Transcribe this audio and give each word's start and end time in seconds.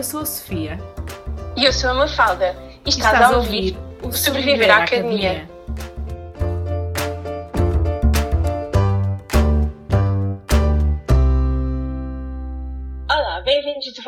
Eu 0.00 0.04
sou 0.04 0.20
a 0.20 0.24
Sofia. 0.24 0.78
E 1.54 1.66
eu 1.66 1.74
sou 1.74 1.90
a 1.90 1.92
Mafalda. 1.92 2.56
E 2.86 2.88
estás, 2.88 3.12
estás 3.12 3.34
a 3.34 3.36
ouvir 3.36 3.76
o 4.02 4.10
Sobreviver 4.10 4.70
à 4.70 4.78
Academia. 4.78 5.32
Academia. 5.32 5.59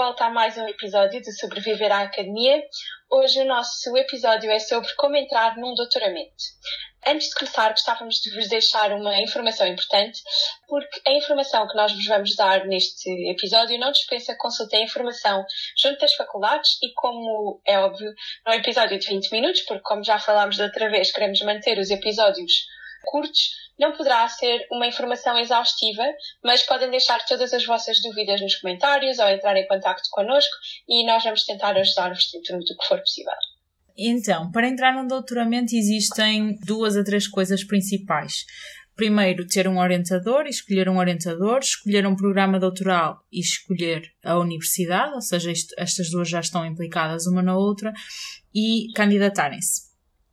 Volta 0.02 0.24
a 0.24 0.30
mais 0.30 0.58
um 0.58 0.66
episódio 0.66 1.22
de 1.22 1.30
Sobreviver 1.38 1.92
à 1.92 2.00
Academia. 2.00 2.60
Hoje 3.08 3.40
o 3.40 3.44
nosso 3.44 3.96
episódio 3.96 4.50
é 4.50 4.58
sobre 4.58 4.92
como 4.96 5.14
entrar 5.14 5.56
num 5.56 5.72
doutoramento. 5.76 6.42
Antes 7.06 7.28
de 7.28 7.36
começar, 7.36 7.70
gostávamos 7.70 8.16
de 8.16 8.34
vos 8.34 8.48
deixar 8.48 8.90
uma 8.90 9.16
informação 9.20 9.64
importante, 9.64 10.20
porque 10.66 11.00
a 11.06 11.12
informação 11.12 11.68
que 11.68 11.76
nós 11.76 11.92
vos 11.92 12.04
vamos 12.04 12.34
dar 12.34 12.66
neste 12.66 13.08
episódio 13.30 13.78
não 13.78 13.92
dispensa 13.92 14.34
consulta 14.36 14.76
a 14.76 14.82
informação 14.82 15.44
junto 15.80 16.00
das 16.00 16.14
faculdades 16.14 16.78
e, 16.82 16.92
como 16.94 17.60
é 17.64 17.78
óbvio, 17.78 18.12
não 18.44 18.54
é 18.54 18.56
um 18.56 18.58
episódio 18.58 18.98
de 18.98 19.06
20 19.06 19.30
minutos, 19.30 19.60
porque, 19.60 19.84
como 19.84 20.02
já 20.02 20.18
falámos 20.18 20.56
da 20.56 20.64
outra 20.64 20.90
vez, 20.90 21.12
queremos 21.12 21.40
manter 21.42 21.78
os 21.78 21.90
episódios 21.90 22.66
curtos, 23.04 23.50
não 23.82 23.92
poderá 23.92 24.28
ser 24.28 24.64
uma 24.70 24.86
informação 24.86 25.36
exaustiva, 25.36 26.04
mas 26.42 26.62
podem 26.62 26.88
deixar 26.88 27.18
todas 27.26 27.52
as 27.52 27.66
vossas 27.66 28.00
dúvidas 28.00 28.40
nos 28.40 28.54
comentários 28.54 29.18
ou 29.18 29.28
entrar 29.28 29.56
em 29.56 29.66
contato 29.66 30.02
connosco 30.12 30.54
e 30.88 31.04
nós 31.04 31.24
vamos 31.24 31.44
tentar 31.44 31.76
ajudar-vos 31.76 32.30
dentro 32.32 32.58
do 32.58 32.76
que 32.76 32.86
for 32.86 33.00
possível. 33.00 33.32
Então, 33.98 34.50
para 34.52 34.68
entrar 34.68 34.94
num 34.94 35.06
doutoramento 35.06 35.74
existem 35.74 36.56
duas 36.64 36.96
a 36.96 37.02
três 37.02 37.26
coisas 37.26 37.64
principais. 37.64 38.44
Primeiro, 38.94 39.46
ter 39.46 39.66
um 39.66 39.78
orientador, 39.78 40.46
escolher 40.46 40.88
um 40.88 40.98
orientador, 40.98 41.58
escolher 41.58 42.06
um 42.06 42.14
programa 42.14 42.60
doutoral 42.60 43.18
e 43.32 43.40
escolher 43.40 44.02
a 44.24 44.38
universidade, 44.38 45.12
ou 45.14 45.20
seja, 45.20 45.50
isto, 45.50 45.74
estas 45.76 46.08
duas 46.10 46.28
já 46.28 46.40
estão 46.40 46.64
implicadas 46.64 47.26
uma 47.26 47.42
na 47.42 47.56
outra, 47.56 47.92
e 48.54 48.92
candidatarem-se 48.94 49.91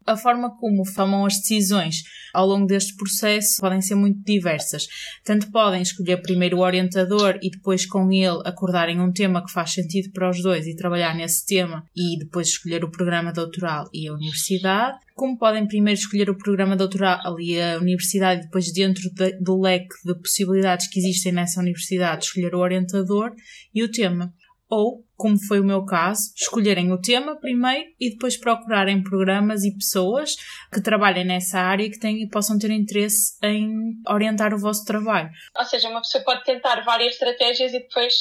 a 0.09 0.17
forma 0.17 0.55
como 0.57 0.83
tomam 0.95 1.25
as 1.25 1.37
decisões 1.37 2.03
ao 2.33 2.47
longo 2.47 2.65
deste 2.65 2.95
processo 2.95 3.57
podem 3.59 3.81
ser 3.81 3.95
muito 3.95 4.23
diversas. 4.23 4.87
Tanto 5.23 5.51
podem 5.51 5.81
escolher 5.81 6.21
primeiro 6.21 6.57
o 6.57 6.61
orientador 6.61 7.37
e 7.41 7.49
depois 7.49 7.85
com 7.85 8.11
ele 8.11 8.41
acordarem 8.45 8.99
um 8.99 9.11
tema 9.11 9.43
que 9.43 9.51
faz 9.51 9.73
sentido 9.73 10.11
para 10.11 10.29
os 10.29 10.41
dois 10.41 10.65
e 10.67 10.75
trabalhar 10.75 11.15
nesse 11.15 11.45
tema 11.45 11.83
e 11.95 12.17
depois 12.17 12.47
escolher 12.47 12.83
o 12.83 12.91
programa 12.91 13.31
doutoral 13.31 13.87
e 13.93 14.07
a 14.07 14.13
universidade, 14.13 14.97
como 15.15 15.37
podem 15.37 15.67
primeiro 15.67 15.99
escolher 15.99 16.29
o 16.29 16.37
programa 16.37 16.75
doutoral 16.75 17.39
e 17.39 17.59
a 17.59 17.77
universidade 17.77 18.41
e 18.41 18.43
depois 18.45 18.71
dentro 18.71 19.09
de, 19.13 19.37
do 19.39 19.59
leque 19.59 19.95
de 20.05 20.15
possibilidades 20.15 20.87
que 20.87 20.99
existem 20.99 21.31
nessa 21.31 21.59
universidade 21.59 22.25
escolher 22.25 22.55
o 22.55 22.59
orientador 22.59 23.31
e 23.73 23.83
o 23.83 23.91
tema 23.91 24.33
ou, 24.69 25.03
como 25.15 25.35
foi 25.47 25.59
o 25.59 25.63
meu 25.63 25.83
caso, 25.83 26.31
escolherem 26.35 26.91
o 26.91 27.01
tema 27.01 27.35
primeiro 27.35 27.89
e 27.99 28.11
depois 28.11 28.37
procurarem 28.37 29.01
programas 29.01 29.63
e 29.63 29.73
pessoas 29.73 30.35
que 30.71 30.81
trabalhem 30.81 31.25
nessa 31.25 31.59
área 31.59 31.83
e 31.83 31.89
que 31.89 31.99
tenham, 31.99 32.29
possam 32.29 32.57
ter 32.59 32.69
interesse 32.69 33.35
em 33.43 33.95
orientar 34.07 34.53
o 34.53 34.59
vosso 34.59 34.85
trabalho. 34.85 35.29
Ou 35.57 35.65
seja, 35.65 35.89
uma 35.89 36.01
pessoa 36.01 36.23
pode 36.23 36.43
tentar 36.43 36.83
várias 36.85 37.13
estratégias 37.13 37.73
e 37.73 37.79
depois 37.79 38.13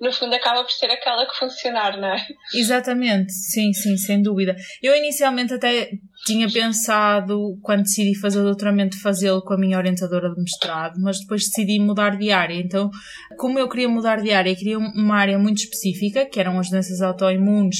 no 0.00 0.12
fundo 0.12 0.34
acaba 0.34 0.62
por 0.62 0.70
ser 0.70 0.90
aquela 0.90 1.26
que 1.26 1.36
funcionar, 1.36 1.96
não 1.98 2.08
é? 2.08 2.26
Exatamente, 2.54 3.32
sim, 3.32 3.72
sim, 3.72 3.96
sem 3.96 4.22
dúvida. 4.22 4.56
Eu 4.82 4.96
inicialmente 4.96 5.54
até 5.54 5.90
tinha 6.26 6.48
pensado, 6.50 7.58
quando 7.62 7.82
decidi 7.82 8.18
fazer 8.18 8.40
o 8.40 8.44
doutoramento, 8.44 9.00
fazê-lo 9.00 9.42
com 9.42 9.54
a 9.54 9.58
minha 9.58 9.78
orientadora 9.78 10.30
de 10.30 10.40
mestrado, 10.40 11.00
mas 11.00 11.20
depois 11.20 11.42
decidi 11.42 11.78
mudar 11.78 12.16
de 12.16 12.30
área. 12.30 12.54
Então, 12.54 12.90
como 13.36 13.58
eu 13.58 13.68
queria 13.68 13.88
mudar 13.88 14.20
de 14.20 14.32
área, 14.32 14.54
queria 14.54 14.78
uma 14.78 15.16
área 15.16 15.38
muito 15.38 15.58
específica, 15.58 16.26
que 16.26 16.40
eram 16.40 16.58
as 16.58 16.70
doenças 16.70 17.00
autoimunes, 17.00 17.78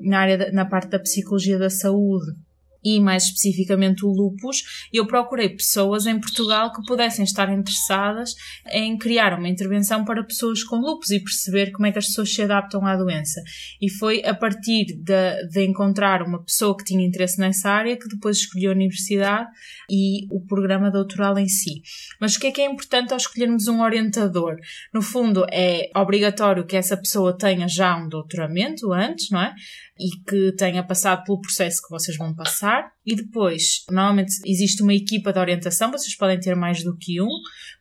na 0.00 0.20
área 0.20 0.52
na 0.52 0.64
parte 0.64 0.90
da 0.90 0.98
psicologia 0.98 1.58
da 1.58 1.70
saúde 1.70 2.43
e 2.84 3.00
mais 3.00 3.24
especificamente 3.24 4.04
o 4.04 4.10
lupus, 4.10 4.62
eu 4.92 5.06
procurei 5.06 5.48
pessoas 5.48 6.06
em 6.06 6.20
Portugal 6.20 6.72
que 6.72 6.84
pudessem 6.86 7.24
estar 7.24 7.50
interessadas 7.52 8.34
em 8.70 8.96
criar 8.98 9.38
uma 9.38 9.48
intervenção 9.48 10.04
para 10.04 10.22
pessoas 10.22 10.62
com 10.62 10.76
lupus 10.76 11.10
e 11.10 11.20
perceber 11.20 11.70
como 11.72 11.86
é 11.86 11.92
que 11.92 11.98
as 11.98 12.06
pessoas 12.06 12.32
se 12.32 12.42
adaptam 12.42 12.86
à 12.86 12.96
doença. 12.96 13.40
E 13.80 13.90
foi 13.90 14.22
a 14.24 14.34
partir 14.34 14.86
de, 14.96 15.48
de 15.48 15.64
encontrar 15.64 16.22
uma 16.22 16.42
pessoa 16.42 16.76
que 16.76 16.84
tinha 16.84 17.06
interesse 17.06 17.40
nessa 17.40 17.70
área 17.70 17.96
que 17.96 18.08
depois 18.08 18.38
escolhi 18.38 18.66
a 18.66 18.72
universidade 18.72 19.48
e 19.90 20.26
o 20.30 20.44
programa 20.44 20.90
doutoral 20.90 21.38
em 21.38 21.48
si. 21.48 21.82
Mas 22.20 22.36
o 22.36 22.40
que 22.40 22.48
é 22.48 22.52
que 22.52 22.60
é 22.60 22.66
importante 22.66 23.12
ao 23.12 23.16
escolhermos 23.16 23.68
um 23.68 23.80
orientador? 23.80 24.56
No 24.92 25.00
fundo, 25.00 25.46
é 25.50 25.90
obrigatório 25.96 26.66
que 26.66 26.76
essa 26.76 26.96
pessoa 26.96 27.36
tenha 27.36 27.68
já 27.68 27.96
um 27.96 28.08
doutoramento 28.08 28.92
antes, 28.92 29.30
não 29.30 29.40
é? 29.40 29.54
e 29.98 30.10
que 30.28 30.52
tenha 30.56 30.82
passado 30.82 31.24
pelo 31.24 31.40
processo 31.40 31.82
que 31.82 31.90
vocês 31.90 32.16
vão 32.16 32.34
passar. 32.34 32.73
E 33.06 33.14
depois, 33.14 33.84
normalmente 33.90 34.32
existe 34.46 34.82
uma 34.82 34.94
equipa 34.94 35.32
de 35.32 35.38
orientação, 35.38 35.90
vocês 35.90 36.16
podem 36.16 36.40
ter 36.40 36.54
mais 36.54 36.82
do 36.82 36.96
que 36.96 37.20
um. 37.20 37.28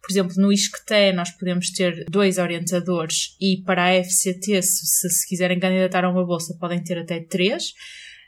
Por 0.02 0.12
exemplo, 0.12 0.34
no 0.38 0.52
ISCTE 0.52 1.14
nós 1.14 1.32
podemos 1.32 1.72
ter 1.72 2.06
dois 2.10 2.38
orientadores 2.38 3.36
e 3.40 3.62
para 3.64 3.86
a 3.86 4.04
FCT, 4.04 4.62
se, 4.62 5.10
se 5.10 5.28
quiserem 5.28 5.60
candidatar 5.60 6.04
a 6.04 6.10
uma 6.10 6.26
bolsa, 6.26 6.58
podem 6.60 6.84
ter 6.84 6.98
até 6.98 7.22
três. 7.22 7.74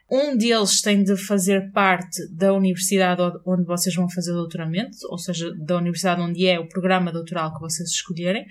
Um 0.10 0.38
deles 0.38 0.82
tem 0.82 1.04
de 1.04 1.18
fazer 1.18 1.72
parte 1.72 2.28
da 2.32 2.54
universidade 2.54 3.22
onde 3.46 3.66
vocês 3.66 3.96
vão 3.96 4.08
fazer 4.08 4.34
doutoramento, 4.34 4.98
ou 5.10 5.18
seja, 5.18 5.52
da 5.56 5.78
universidade 5.78 6.22
onde 6.22 6.46
é 6.48 6.60
o 6.60 6.70
programa 6.70 7.12
doutoral 7.12 7.54
que 7.54 7.60
vocês 7.60 7.90
escolherem. 7.90 8.46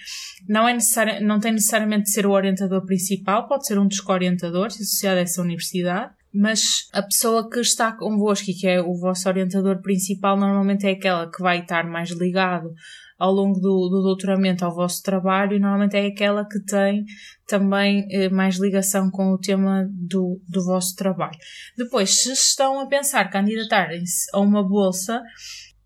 Não, 0.48 0.68
é 0.68 0.74
necessário, 0.74 1.24
não 1.24 1.38
tem 1.38 1.52
necessariamente 1.52 2.04
de 2.04 2.10
ser 2.10 2.26
o 2.26 2.32
orientador 2.32 2.84
principal, 2.84 3.46
pode 3.46 3.66
ser 3.66 3.78
um 3.78 3.86
dos 3.86 4.00
co-orientadores 4.00 4.74
associado 4.74 5.18
a 5.18 5.22
essa 5.22 5.40
universidade 5.40 6.12
mas 6.34 6.88
a 6.92 7.02
pessoa 7.02 7.48
que 7.48 7.60
está 7.60 7.92
convosco 7.92 8.50
e 8.50 8.54
que 8.54 8.66
é 8.66 8.80
o 8.80 8.94
vosso 8.94 9.28
orientador 9.28 9.80
principal 9.80 10.36
normalmente 10.36 10.86
é 10.86 10.90
aquela 10.90 11.30
que 11.30 11.40
vai 11.40 11.60
estar 11.60 11.84
mais 11.84 12.10
ligado 12.10 12.72
ao 13.18 13.32
longo 13.32 13.60
do, 13.60 13.88
do 13.88 14.02
doutoramento 14.02 14.64
ao 14.64 14.74
vosso 14.74 15.00
trabalho 15.02 15.56
e 15.56 15.60
normalmente 15.60 15.96
é 15.96 16.06
aquela 16.06 16.44
que 16.44 16.58
tem 16.64 17.04
também 17.46 18.06
eh, 18.10 18.28
mais 18.28 18.56
ligação 18.56 19.10
com 19.10 19.32
o 19.32 19.38
tema 19.38 19.88
do, 19.90 20.40
do 20.48 20.64
vosso 20.64 20.96
trabalho. 20.96 21.38
Depois, 21.76 22.22
se 22.22 22.32
estão 22.32 22.80
a 22.80 22.86
pensar 22.86 23.30
candidatarem-se 23.30 24.26
a 24.34 24.40
uma 24.40 24.66
bolsa, 24.66 25.22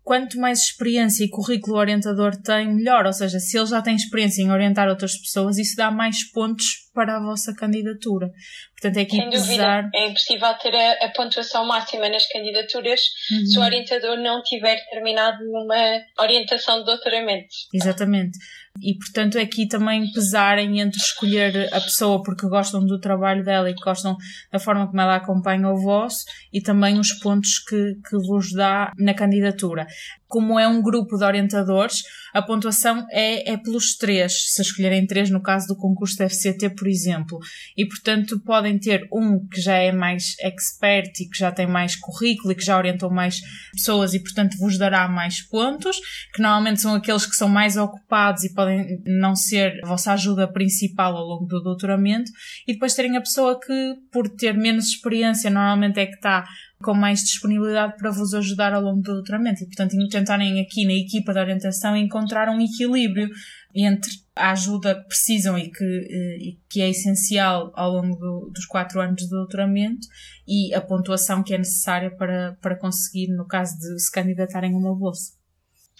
quanto 0.09 0.39
mais 0.39 0.63
experiência 0.63 1.23
e 1.23 1.29
currículo 1.29 1.77
orientador 1.77 2.35
tem, 2.35 2.73
melhor. 2.73 3.05
Ou 3.05 3.13
seja, 3.13 3.39
se 3.39 3.55
ele 3.55 3.67
já 3.67 3.79
tem 3.79 3.95
experiência 3.95 4.41
em 4.41 4.49
orientar 4.49 4.89
outras 4.89 5.15
pessoas, 5.15 5.59
isso 5.59 5.75
dá 5.75 5.91
mais 5.91 6.23
pontos 6.31 6.65
para 6.95 7.17
a 7.17 7.19
vossa 7.19 7.53
candidatura. 7.53 8.27
Portanto, 8.71 8.97
é 8.97 9.05
que 9.05 9.15
Sem 9.15 9.29
pesar... 9.29 9.83
dúvida, 9.83 9.89
é 9.93 10.07
impossível 10.07 10.51
ter 10.55 10.75
a, 10.75 11.05
a 11.05 11.09
pontuação 11.09 11.63
máxima 11.63 12.09
nas 12.09 12.27
candidaturas 12.27 13.01
uhum. 13.31 13.45
se 13.45 13.59
o 13.59 13.61
orientador 13.61 14.17
não 14.17 14.41
tiver 14.41 14.83
terminado 14.89 15.43
uma 15.43 16.01
orientação 16.19 16.79
de 16.79 16.85
doutoramento. 16.85 17.47
Exatamente. 17.71 18.39
E, 18.81 18.97
portanto, 18.97 19.37
é 19.37 19.41
aqui 19.41 19.67
também 19.67 20.11
pesarem 20.11 20.79
entre 20.79 20.97
escolher 20.97 21.67
a 21.73 21.81
pessoa 21.81 22.21
porque 22.23 22.47
gostam 22.47 22.85
do 22.85 22.99
trabalho 22.99 23.43
dela 23.43 23.69
e 23.69 23.75
gostam 23.75 24.15
da 24.51 24.59
forma 24.59 24.87
como 24.87 25.01
ela 25.01 25.15
acompanha 25.15 25.69
o 25.69 25.81
vosso 25.81 26.25
e 26.51 26.61
também 26.61 26.99
os 26.99 27.13
pontos 27.13 27.59
que, 27.59 27.95
que 28.07 28.17
vos 28.27 28.51
dá 28.53 28.91
na 28.97 29.13
candidatura. 29.13 29.85
Como 30.29 30.59
é 30.59 30.67
um 30.67 30.81
grupo 30.81 31.17
de 31.17 31.25
orientadores, 31.25 32.03
a 32.33 32.41
pontuação 32.41 33.05
é, 33.11 33.53
é 33.53 33.57
pelos 33.57 33.95
três, 33.95 34.53
se 34.53 34.61
escolherem 34.61 35.07
três 35.07 35.29
no 35.29 35.41
caso 35.41 35.67
do 35.67 35.75
concurso 35.75 36.17
da 36.17 36.29
FCT, 36.29 36.69
por 36.75 36.87
exemplo. 36.87 37.39
E, 37.75 37.85
portanto, 37.85 38.39
podem 38.39 38.77
ter 38.77 39.07
um 39.11 39.45
que 39.47 39.59
já 39.59 39.75
é 39.75 39.91
mais 39.91 40.35
expert 40.41 41.19
e 41.19 41.27
que 41.27 41.37
já 41.37 41.51
tem 41.51 41.65
mais 41.65 41.95
currículo 41.95 42.51
e 42.51 42.55
que 42.55 42.63
já 42.63 42.77
orientou 42.77 43.09
mais 43.09 43.41
pessoas 43.73 44.13
e, 44.13 44.19
portanto, 44.19 44.57
vos 44.59 44.77
dará 44.77 45.07
mais 45.07 45.41
pontos, 45.41 45.97
que 46.33 46.41
normalmente 46.41 46.81
são 46.81 46.93
aqueles 46.93 47.25
que 47.25 47.35
são 47.35 47.49
mais 47.49 47.75
ocupados 47.75 48.43
e 48.43 48.53
podem 48.53 49.01
não 49.05 49.35
ser 49.35 49.79
a 49.83 49.87
vossa 49.87 50.13
ajuda 50.13 50.47
principal 50.47 51.17
ao 51.17 51.25
longo 51.25 51.45
do 51.45 51.59
doutoramento. 51.59 52.31
E 52.67 52.73
depois 52.73 52.93
terem 52.93 53.17
a 53.17 53.21
pessoa 53.21 53.59
que, 53.59 53.95
por 54.11 54.29
ter 54.29 54.53
menos 54.53 54.89
experiência, 54.89 55.49
normalmente 55.49 55.99
é 55.99 56.05
que 56.05 56.15
está 56.15 56.45
com 56.81 56.93
mais 56.93 57.21
disponibilidade 57.21 57.97
para 57.97 58.09
vos 58.09 58.33
ajudar 58.33 58.73
ao 58.73 58.81
longo 58.81 59.01
do 59.01 59.13
doutoramento. 59.13 59.63
E, 59.63 59.65
portanto, 59.65 59.95
tentarem 60.09 60.61
aqui 60.61 60.85
na 60.85 60.93
equipa 60.93 61.33
de 61.33 61.39
orientação 61.39 61.95
encontrar 61.95 62.49
um 62.49 62.61
equilíbrio 62.61 63.29
entre 63.75 64.11
a 64.35 64.51
ajuda 64.51 64.95
que 64.95 65.07
precisam 65.07 65.57
e 65.57 65.69
que, 65.69 65.83
eh, 65.83 66.37
e 66.39 66.59
que 66.69 66.81
é 66.81 66.89
essencial 66.89 67.71
ao 67.75 67.91
longo 67.91 68.15
do, 68.15 68.51
dos 68.53 68.65
quatro 68.65 69.01
anos 69.01 69.23
de 69.23 69.29
doutoramento 69.29 70.07
e 70.47 70.73
a 70.73 70.81
pontuação 70.81 71.43
que 71.43 71.53
é 71.53 71.57
necessária 71.57 72.09
para, 72.09 72.57
para 72.61 72.77
conseguir, 72.77 73.27
no 73.27 73.45
caso 73.45 73.77
de 73.77 73.99
se 73.99 74.11
candidatarem 74.11 74.73
a 74.73 74.77
uma 74.77 74.95
bolsa. 74.95 75.38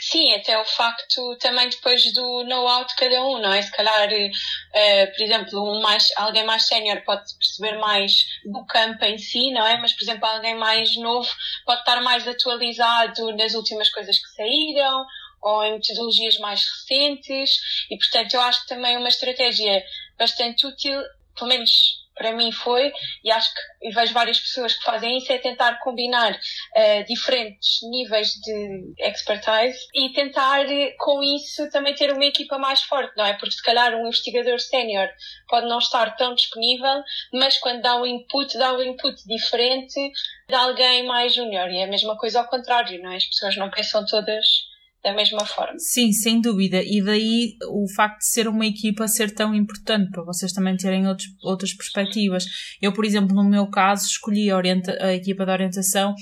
Sim, 0.01 0.33
até 0.33 0.57
o 0.57 0.63
facto 0.63 1.35
também 1.39 1.67
depois 1.67 2.01
do 2.13 2.45
know-how 2.45 2.85
de 2.85 2.95
cada 2.95 3.21
um, 3.21 3.37
não 3.37 3.51
é? 3.51 3.61
Se 3.61 3.69
calhar, 3.71 4.07
uh, 4.07 5.11
por 5.13 5.21
exemplo, 5.21 5.61
um 5.61 5.81
mais, 5.81 6.07
alguém 6.15 6.45
mais 6.45 6.67
sénior 6.67 7.03
pode 7.03 7.35
perceber 7.35 7.77
mais 7.79 8.13
do 8.45 8.65
campo 8.65 9.03
em 9.03 9.17
si, 9.17 9.51
não 9.51 9.67
é? 9.67 9.77
Mas, 9.77 9.91
por 9.91 10.03
exemplo, 10.03 10.25
alguém 10.25 10.55
mais 10.55 10.95
novo 10.95 11.29
pode 11.65 11.81
estar 11.81 12.01
mais 12.01 12.25
atualizado 12.25 13.35
nas 13.35 13.53
últimas 13.53 13.89
coisas 13.89 14.17
que 14.17 14.29
saíram 14.35 15.05
ou 15.41 15.65
em 15.65 15.73
metodologias 15.73 16.37
mais 16.37 16.63
recentes 16.63 17.51
e, 17.91 17.97
portanto, 17.97 18.33
eu 18.35 18.41
acho 18.41 18.61
que 18.61 18.69
também 18.69 18.95
é 18.95 18.97
uma 18.97 19.09
estratégia 19.09 19.83
bastante 20.17 20.65
útil, 20.65 20.97
pelo 21.35 21.49
menos 21.49 21.98
para 22.19 22.33
mim 22.33 22.51
foi, 22.51 22.92
e 23.24 23.31
acho 23.31 23.51
que 23.51 23.62
e 23.81 23.92
vejo 23.92 24.13
várias 24.13 24.38
pessoas 24.38 24.74
que 24.74 24.83
fazem 24.83 25.18
isso, 25.18 25.31
é 25.31 25.38
tentar 25.38 25.80
combinar 25.80 26.33
uh, 26.33 27.04
diferentes 27.07 27.80
níveis 27.89 28.33
de 28.33 28.94
expertise 29.00 29.80
e 29.95 30.12
tentar 30.12 30.66
com 31.00 31.24
isso 31.24 31.69
também 31.71 31.95
ter 31.95 32.12
uma 32.12 32.25
equipa 32.25 32.57
mais 32.57 32.83
forte, 32.83 33.16
não 33.16 33.25
é? 33.25 33.33
Porque 33.33 33.56
se 33.56 33.63
calhar 33.63 33.95
um 33.95 34.07
investigador 34.07 34.60
sénior 34.60 35.10
pode 35.48 35.68
não 35.68 35.80
estar 35.80 36.16
tão 36.18 36.36
disponível, 36.36 37.01
mas 37.33 37.57
quando 37.60 37.81
dá 37.81 37.95
um 37.95 38.06
input, 38.06 38.57
dá 38.57 38.74
um 38.74 38.81
input 38.83 39.16
diferente 39.25 40.12
de 40.48 40.56
alguém 40.56 41.06
mais 41.06 41.33
júnior. 41.33 41.69
E 41.71 41.77
é 41.77 41.86
a 41.86 41.88
mesma 41.88 42.18
coisa 42.18 42.42
ao 42.42 42.48
contrário, 42.48 43.01
não 43.01 43.12
é? 43.12 43.16
As 43.16 43.25
pessoas 43.25 43.56
não 43.56 43.69
pensam 43.69 44.06
todas 44.06 44.69
da 45.03 45.13
mesma 45.13 45.45
forma. 45.45 45.77
Sim, 45.77 46.11
sem 46.11 46.41
dúvida. 46.41 46.81
E 46.83 47.01
daí 47.01 47.55
o 47.69 47.85
facto 47.95 48.19
de 48.19 48.27
ser 48.27 48.47
uma 48.47 48.65
equipa 48.65 49.07
ser 49.07 49.31
tão 49.31 49.55
importante 49.55 50.11
para 50.11 50.23
vocês 50.23 50.51
também 50.51 50.75
terem 50.75 51.07
outros, 51.07 51.27
outras 51.41 51.73
perspectivas. 51.73 52.43
Eu, 52.81 52.91
por 52.91 53.05
exemplo, 53.05 53.33
no 53.33 53.49
meu 53.49 53.67
caso, 53.69 54.05
escolhi 54.05 54.49
a, 54.49 54.57
orienta 54.57 54.97
a 55.01 55.13
equipa 55.13 55.45
de 55.45 55.51
orientação 55.51 56.13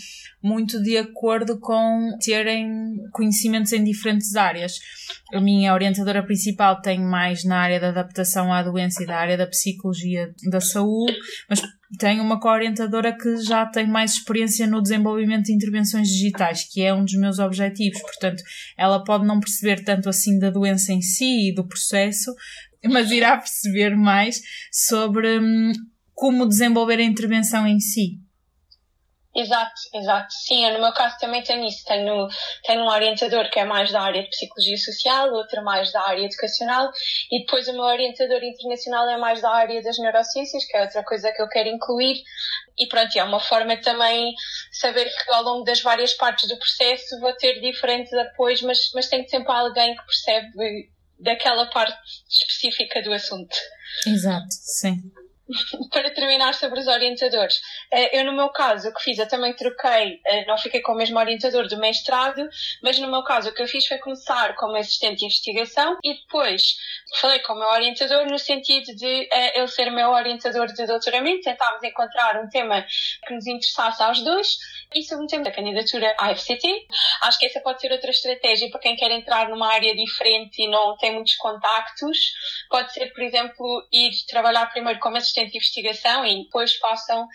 muito 0.41 0.81
de 0.81 0.97
acordo 0.97 1.59
com 1.59 2.15
terem 2.23 2.95
conhecimentos 3.11 3.73
em 3.73 3.83
diferentes 3.83 4.35
áreas. 4.35 4.73
A 5.33 5.41
minha 5.41 5.73
orientadora 5.73 6.23
principal 6.23 6.79
tem 6.81 6.99
mais 6.99 7.43
na 7.43 7.57
área 7.57 7.79
da 7.79 7.89
adaptação 7.89 8.53
à 8.53 8.61
doença 8.61 9.03
e 9.03 9.07
da 9.07 9.17
área 9.17 9.37
da 9.37 9.47
psicologia 9.47 10.31
da 10.49 10.61
saúde, 10.61 11.17
mas 11.49 11.61
tenho 11.97 12.21
uma 12.23 12.39
co-orientadora 12.39 13.15
que 13.15 13.37
já 13.37 13.65
tem 13.65 13.87
mais 13.87 14.13
experiência 14.13 14.67
no 14.67 14.81
desenvolvimento 14.81 15.45
de 15.45 15.53
intervenções 15.53 16.09
digitais, 16.09 16.63
que 16.63 16.81
é 16.81 16.93
um 16.93 17.05
dos 17.05 17.13
meus 17.13 17.39
objetivos. 17.39 18.01
Portanto, 18.01 18.43
ela 18.77 19.03
pode 19.03 19.25
não 19.25 19.39
perceber 19.39 19.83
tanto 19.83 20.09
assim 20.09 20.37
da 20.37 20.49
doença 20.49 20.91
em 20.91 21.01
si 21.01 21.49
e 21.49 21.55
do 21.55 21.65
processo, 21.65 22.33
mas 22.83 23.09
irá 23.11 23.37
perceber 23.37 23.95
mais 23.95 24.41
sobre 24.71 25.39
hum, 25.39 25.71
como 26.13 26.47
desenvolver 26.47 26.99
a 26.99 27.03
intervenção 27.03 27.65
em 27.65 27.79
si. 27.79 28.19
Exato, 29.37 29.79
exato. 29.93 30.33
Sim, 30.33 30.65
eu 30.65 30.73
no 30.73 30.79
meu 30.79 30.91
caso 30.93 31.15
também 31.19 31.43
tenho 31.43 31.63
isso. 31.63 31.85
Tenho, 31.85 32.27
tenho 32.65 32.81
um 32.81 32.89
orientador 32.89 33.47
que 33.51 33.59
é 33.59 33.65
mais 33.65 33.91
da 33.91 34.01
área 34.01 34.23
de 34.23 34.29
psicologia 34.29 34.77
social, 34.77 35.31
outro 35.31 35.63
mais 35.63 35.91
da 35.91 36.01
área 36.01 36.25
educacional, 36.25 36.89
e 37.31 37.41
depois 37.41 37.67
o 37.67 37.73
meu 37.73 37.83
orientador 37.83 38.43
internacional 38.43 39.07
é 39.07 39.15
mais 39.15 39.39
da 39.39 39.51
área 39.51 39.79
das 39.83 39.99
neurociências, 39.99 40.65
que 40.65 40.75
é 40.75 40.81
outra 40.81 41.03
coisa 41.03 41.31
que 41.31 41.39
eu 41.39 41.47
quero 41.49 41.69
incluir. 41.69 42.15
E 42.79 42.87
pronto, 42.87 43.15
é 43.15 43.23
uma 43.23 43.39
forma 43.39 43.77
também 43.77 44.33
saber 44.71 45.05
que 45.05 45.31
ao 45.31 45.43
longo 45.43 45.63
das 45.63 45.81
várias 45.81 46.13
partes 46.13 46.49
do 46.49 46.57
processo 46.57 47.19
vou 47.19 47.33
ter 47.33 47.61
diferentes 47.61 48.11
apoios, 48.13 48.63
mas, 48.63 48.91
mas 48.95 49.07
tem 49.07 49.27
sempre 49.27 49.51
alguém 49.51 49.95
que 49.95 50.03
percebe 50.03 50.89
daquela 51.19 51.67
parte 51.67 51.95
específica 52.27 53.03
do 53.03 53.13
assunto. 53.13 53.55
Exato, 54.07 54.47
sim. 54.49 54.99
para 55.91 56.09
terminar 56.11 56.53
sobre 56.53 56.79
os 56.79 56.87
orientadores, 56.87 57.55
eh, 57.91 58.19
eu 58.19 58.25
no 58.25 58.33
meu 58.33 58.49
caso 58.49 58.89
o 58.89 58.93
que 58.93 59.01
fiz, 59.01 59.17
eu 59.17 59.27
também 59.27 59.53
troquei, 59.55 60.19
eh, 60.25 60.45
não 60.45 60.57
fiquei 60.57 60.81
com 60.81 60.93
o 60.93 60.95
mesmo 60.95 61.17
orientador 61.17 61.67
do 61.67 61.77
mestrado, 61.77 62.47
mas 62.83 62.99
no 62.99 63.09
meu 63.09 63.23
caso 63.23 63.49
o 63.49 63.53
que 63.53 63.61
eu 63.61 63.67
fiz 63.67 63.85
foi 63.85 63.97
começar 63.97 64.55
como 64.55 64.75
assistente 64.75 65.19
de 65.19 65.25
investigação 65.25 65.97
e 66.03 66.13
depois 66.13 66.75
falei 67.19 67.39
com 67.39 67.53
o 67.53 67.59
meu 67.59 67.69
orientador 67.69 68.25
no 68.25 68.37
sentido 68.37 68.95
de 68.95 69.29
uh, 69.33 69.59
ele 69.59 69.67
ser 69.67 69.89
meu 69.89 70.11
orientador 70.11 70.67
de 70.67 70.85
doutoramento, 70.85 71.43
tentámos 71.43 71.83
encontrar 71.83 72.43
um 72.43 72.49
tema 72.49 72.85
que 73.25 73.33
nos 73.33 73.47
interessasse 73.47 74.03
aos 74.03 74.21
dois 74.21 74.57
e 74.93 75.03
submetemos 75.03 75.47
a 75.47 75.51
candidatura 75.51 76.15
à 76.19 76.31
FCT. 76.35 76.87
Acho 77.23 77.39
que 77.39 77.45
essa 77.45 77.61
pode 77.61 77.81
ser 77.81 77.91
outra 77.91 78.09
estratégia 78.09 78.69
para 78.69 78.79
quem 78.79 78.95
quer 78.95 79.11
entrar 79.11 79.49
numa 79.49 79.71
área 79.71 79.95
diferente 79.95 80.61
e 80.61 80.69
não 80.69 80.95
tem 80.97 81.13
muitos 81.13 81.35
contactos. 81.35 82.17
Pode 82.69 82.93
ser, 82.93 83.13
por 83.13 83.23
exemplo, 83.23 83.87
ir 83.91 84.11
trabalhar 84.27 84.71
primeiro 84.71 84.99
como 84.99 85.17
assistente 85.17 85.51
de 85.51 85.57
investigação 85.57 86.25
e 86.25 86.43
depois 86.43 86.77
passam 86.79 87.27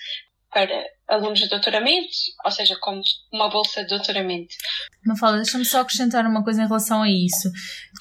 para 0.53 0.85
alunos 1.09 1.41
de 1.41 1.49
doutoramento, 1.49 2.09
ou 2.45 2.51
seja, 2.51 2.77
como 2.81 3.03
uma 3.33 3.51
bolsa 3.51 3.83
de 3.83 3.89
doutoramento. 3.89 4.55
Mafalda, 5.05 5.39
deixa-me 5.39 5.65
só 5.65 5.81
acrescentar 5.81 6.25
uma 6.27 6.43
coisa 6.43 6.63
em 6.63 6.67
relação 6.67 7.03
a 7.03 7.11
isso, 7.11 7.51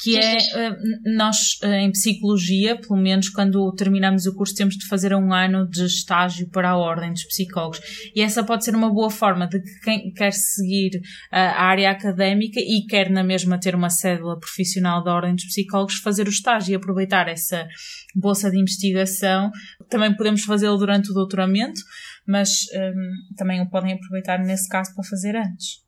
que 0.01 0.17
é 0.17 0.37
eh, 0.37 0.77
nós 1.05 1.57
eh, 1.63 1.81
em 1.81 1.91
psicologia, 1.91 2.75
pelo 2.75 2.97
menos 2.97 3.29
quando 3.29 3.73
terminamos 3.73 4.25
o 4.25 4.35
curso, 4.35 4.55
temos 4.55 4.75
de 4.75 4.87
fazer 4.87 5.13
um 5.15 5.33
ano 5.33 5.67
de 5.67 5.85
estágio 5.85 6.49
para 6.49 6.69
a 6.69 6.77
ordem 6.77 7.11
dos 7.11 7.25
psicólogos. 7.25 7.81
E 8.15 8.21
essa 8.21 8.43
pode 8.43 8.63
ser 8.63 8.75
uma 8.75 8.89
boa 8.89 9.09
forma 9.09 9.47
de 9.47 9.59
que 9.59 9.79
quem 9.83 10.13
quer 10.13 10.31
seguir 10.31 11.01
eh, 11.31 11.37
a 11.37 11.63
área 11.63 11.89
académica 11.89 12.59
e 12.59 12.85
quer 12.87 13.09
na 13.09 13.23
mesma 13.23 13.59
ter 13.59 13.75
uma 13.75 13.89
cédula 13.89 14.39
profissional 14.39 15.03
da 15.03 15.13
ordem 15.13 15.35
dos 15.35 15.45
psicólogos, 15.45 15.95
fazer 15.95 16.27
o 16.27 16.31
estágio 16.31 16.73
e 16.73 16.75
aproveitar 16.75 17.27
essa 17.27 17.67
bolsa 18.15 18.49
de 18.49 18.59
investigação. 18.59 19.51
Também 19.91 20.15
podemos 20.15 20.43
fazê-lo 20.43 20.77
durante 20.77 21.11
o 21.11 21.13
doutoramento, 21.13 21.79
mas 22.25 22.61
um, 22.73 23.35
também 23.35 23.61
o 23.61 23.69
podem 23.69 23.93
aproveitar 23.93 24.39
nesse 24.39 24.67
caso 24.67 24.95
para 24.95 25.03
fazer 25.03 25.35
antes. 25.35 25.81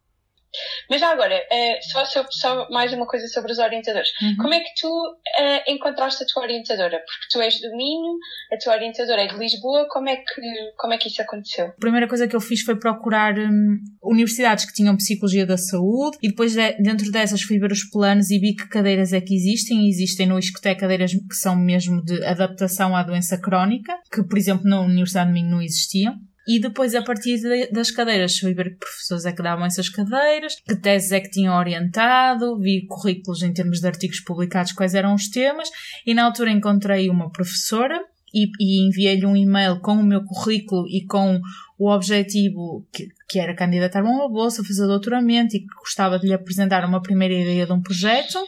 Mas 0.89 1.01
já 1.01 1.11
agora, 1.11 1.35
uh, 1.35 1.91
só, 1.91 2.05
só, 2.05 2.25
só, 2.29 2.69
mais 2.69 2.94
uma 2.94 3.05
coisa 3.07 3.27
sobre 3.27 3.51
os 3.51 3.59
orientadores. 3.59 4.09
Uhum. 4.21 4.35
Como 4.38 4.53
é 4.53 4.59
que 4.59 4.73
tu 4.79 4.88
uh, 4.88 5.71
encontraste 5.71 6.23
a 6.23 6.27
tua 6.27 6.44
orientadora? 6.44 7.00
Porque 7.00 7.27
tu 7.31 7.41
és 7.41 7.59
do 7.61 7.75
Minho, 7.75 8.17
a 8.51 8.57
tua 8.57 8.73
orientadora 8.73 9.23
é 9.23 9.27
de 9.27 9.38
Lisboa, 9.38 9.88
como 9.89 10.09
é 10.09 10.17
que, 10.17 10.41
como 10.77 10.94
é 10.94 10.97
que 10.97 11.07
isso 11.07 11.21
aconteceu? 11.21 11.67
A 11.67 11.79
primeira 11.79 12.07
coisa 12.07 12.27
que 12.27 12.35
eu 12.35 12.41
fiz 12.41 12.61
foi 12.61 12.75
procurar 12.75 13.38
um, 13.38 13.77
universidades 14.03 14.65
que 14.65 14.73
tinham 14.73 14.95
Psicologia 14.97 15.45
da 15.45 15.57
Saúde 15.57 16.17
e 16.21 16.29
depois 16.29 16.53
de, 16.53 16.73
dentro 16.73 17.11
dessas 17.11 17.41
fui 17.41 17.59
ver 17.59 17.71
os 17.71 17.83
planos 17.83 18.29
e 18.29 18.39
vi 18.39 18.55
que 18.55 18.67
cadeiras 18.67 19.13
é 19.13 19.21
que 19.21 19.35
existem. 19.35 19.88
Existem 19.88 20.27
no 20.27 20.39
ISCTE 20.39 20.75
cadeiras 20.75 21.11
que 21.11 21.35
são 21.35 21.55
mesmo 21.55 22.03
de 22.03 22.23
adaptação 22.25 22.95
à 22.95 23.03
doença 23.03 23.38
crónica, 23.38 23.94
que 24.11 24.23
por 24.23 24.38
exemplo 24.38 24.69
na 24.69 24.81
Universidade 24.81 25.27
de 25.27 25.33
Minho 25.33 25.51
não 25.51 25.61
existiam. 25.61 26.15
E 26.48 26.60
depois, 26.60 26.94
a 26.94 27.01
partir 27.01 27.40
de, 27.40 27.72
das 27.72 27.90
cadeiras, 27.90 28.38
fui 28.38 28.54
ver 28.54 28.72
que 28.72 28.80
professores 28.80 29.25
é 29.25 29.31
que 29.31 29.42
davam 29.42 29.66
essas 29.66 29.88
cadeiras, 29.88 30.56
que 30.56 30.75
teses 30.75 31.12
é 31.12 31.22
que 31.22 31.30
tinham 31.30 31.57
orientado, 31.57 32.60
vi 32.60 32.86
currículos 32.86 33.42
em 33.44 33.54
termos 33.54 33.80
de 33.80 33.88
artigos 33.88 34.19
publicados, 34.19 34.74
quais 34.74 34.94
eram 34.94 35.16
os 35.16 35.30
temas, 35.30 35.69
e 36.06 36.13
na 36.13 36.25
altura 36.25 36.51
encontrei 36.51 37.10
uma 37.10 37.31
professora 37.31 38.04
e, 38.34 38.50
e 38.60 38.88
enviei-lhe 38.88 39.25
um 39.25 39.38
e-mail 39.38 39.80
com 39.80 39.94
o 39.94 40.04
meu 40.04 40.24
currículo 40.24 40.86
e 40.90 41.06
com 41.06 41.40
o 41.78 41.90
objetivo 41.90 42.86
que, 42.92 43.07
que 43.30 43.39
era 43.39 43.56
candidatar-me 43.56 44.10
a 44.10 44.12
uma 44.12 44.30
bolsa, 44.30 44.63
fazer 44.63 44.86
doutoramento 44.86 45.56
e 45.56 45.60
que 45.60 45.75
gostava 45.80 46.19
de 46.19 46.28
lhe 46.28 46.34
apresentar 46.34 46.84
uma 46.86 47.01
primeira 47.01 47.34
ideia 47.34 47.66
de 47.66 47.72
um 47.72 47.81
projeto 47.81 48.39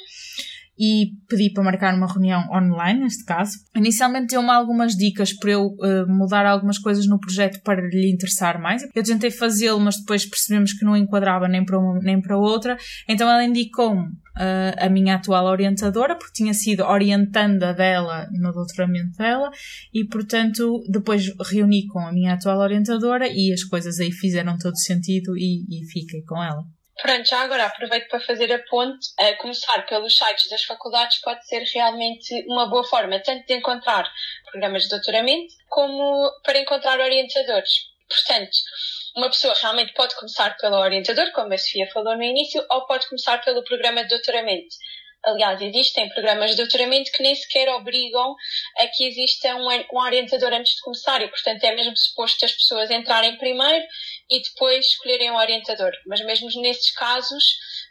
e 0.78 1.12
pedi 1.30 1.52
para 1.52 1.64
marcar 1.64 1.96
uma 1.96 2.08
reunião 2.08 2.44
online, 2.52 3.02
neste 3.02 3.24
caso. 3.24 3.54
Inicialmente 3.76 4.28
deu-me 4.28 4.50
algumas 4.50 4.94
dicas 4.94 5.32
para 5.34 5.52
eu 5.52 5.68
uh, 5.68 6.08
mudar 6.08 6.46
algumas 6.46 6.78
coisas 6.78 7.08
no 7.08 7.20
projeto 7.20 7.62
para 7.64 7.82
lhe 7.82 8.12
interessar 8.12 8.62
mais. 8.62 8.84
Eu 8.94 9.04
tentei 9.04 9.32
fazê-lo, 9.32 9.80
mas 9.80 9.98
depois 9.98 10.26
percebemos 10.26 10.74
que 10.74 10.84
não 10.84 10.98
enquadrava 10.98 11.48
nem 11.48 11.64
para 11.64 11.80
uma 11.80 12.00
nem 12.00 12.22
para 12.22 12.38
outra. 12.38 12.78
Então 13.08 13.30
ela 13.30 13.44
indicou-me 13.44 14.04
uh, 14.04 14.76
a 14.78 14.90
minha 14.90 15.16
atual 15.16 15.46
orientadora, 15.46 16.18
porque 16.18 16.34
tinha 16.34 16.54
sido 16.54 16.84
orientanda 16.84 17.74
dela 17.74 18.28
no 18.34 18.52
doutoramento 18.52 19.18
dela, 19.18 19.50
e 19.94 20.06
portanto 20.06 20.84
depois 20.90 21.26
reuni 21.52 21.88
com 21.88 22.00
a 22.00 22.12
minha 22.12 22.34
atual 22.34 22.60
orientadora 22.60 23.28
e 23.30 23.54
as 23.54 23.64
coisas 23.64 24.00
aí 24.00 24.12
fizeram 24.12 24.58
todo 24.58 24.78
sentido 24.78 25.38
e, 25.38 25.64
e 25.70 25.86
fiquei 25.86 26.22
com 26.24 26.44
ela. 26.44 26.64
Pronto, 27.02 27.28
já 27.28 27.42
agora 27.42 27.66
aproveito 27.66 28.08
para 28.08 28.22
fazer 28.22 28.52
a 28.54 28.60
ponte. 28.60 29.10
A 29.20 29.34
começar 29.36 29.86
pelos 29.86 30.16
sites 30.16 30.50
das 30.50 30.64
faculdades 30.64 31.20
pode 31.20 31.46
ser 31.46 31.64
realmente 31.74 32.46
uma 32.48 32.70
boa 32.70 32.84
forma, 32.84 33.20
tanto 33.20 33.46
de 33.46 33.54
encontrar 33.54 34.10
programas 34.50 34.84
de 34.84 34.90
doutoramento, 34.90 35.54
como 35.70 36.32
para 36.44 36.58
encontrar 36.60 37.00
orientadores. 37.00 37.94
Portanto, 38.08 38.58
uma 39.18 39.30
pessoa 39.30 39.54
realmente 39.62 39.94
pode 39.94 40.16
começar 40.16 40.56
pelo 40.58 40.78
orientador, 40.78 41.32
como 41.32 41.54
a 41.54 41.58
Sofia 41.58 41.90
falou 41.92 42.16
no 42.16 42.24
início, 42.24 42.66
ou 42.70 42.86
pode 42.86 43.08
começar 43.10 43.44
pelo 43.44 43.64
programa 43.64 44.04
de 44.04 44.10
doutoramento. 44.10 44.76
Aliás, 45.26 45.60
existem 45.60 46.08
programas 46.10 46.52
de 46.52 46.58
doutoramento 46.58 47.12
que 47.12 47.24
nem 47.24 47.34
sequer 47.34 47.68
obrigam 47.70 48.36
a 48.78 48.88
que 48.88 49.08
exista 49.08 49.56
um, 49.56 49.68
um 49.94 50.00
orientador 50.00 50.54
antes 50.54 50.76
de 50.76 50.82
começar 50.82 51.20
e, 51.22 51.28
portanto, 51.28 51.64
é 51.64 51.76
mesmo 51.76 51.98
suposto 51.98 52.46
as 52.46 52.52
pessoas 52.52 52.92
entrarem 52.92 53.36
primeiro 53.38 53.84
e 54.30 54.42
depois 54.42 54.86
escolherem 54.86 55.32
um 55.32 55.38
orientador. 55.38 55.92
Mas 56.06 56.22
mesmo 56.22 56.50
nesses 56.62 56.92
casos, 56.92 57.44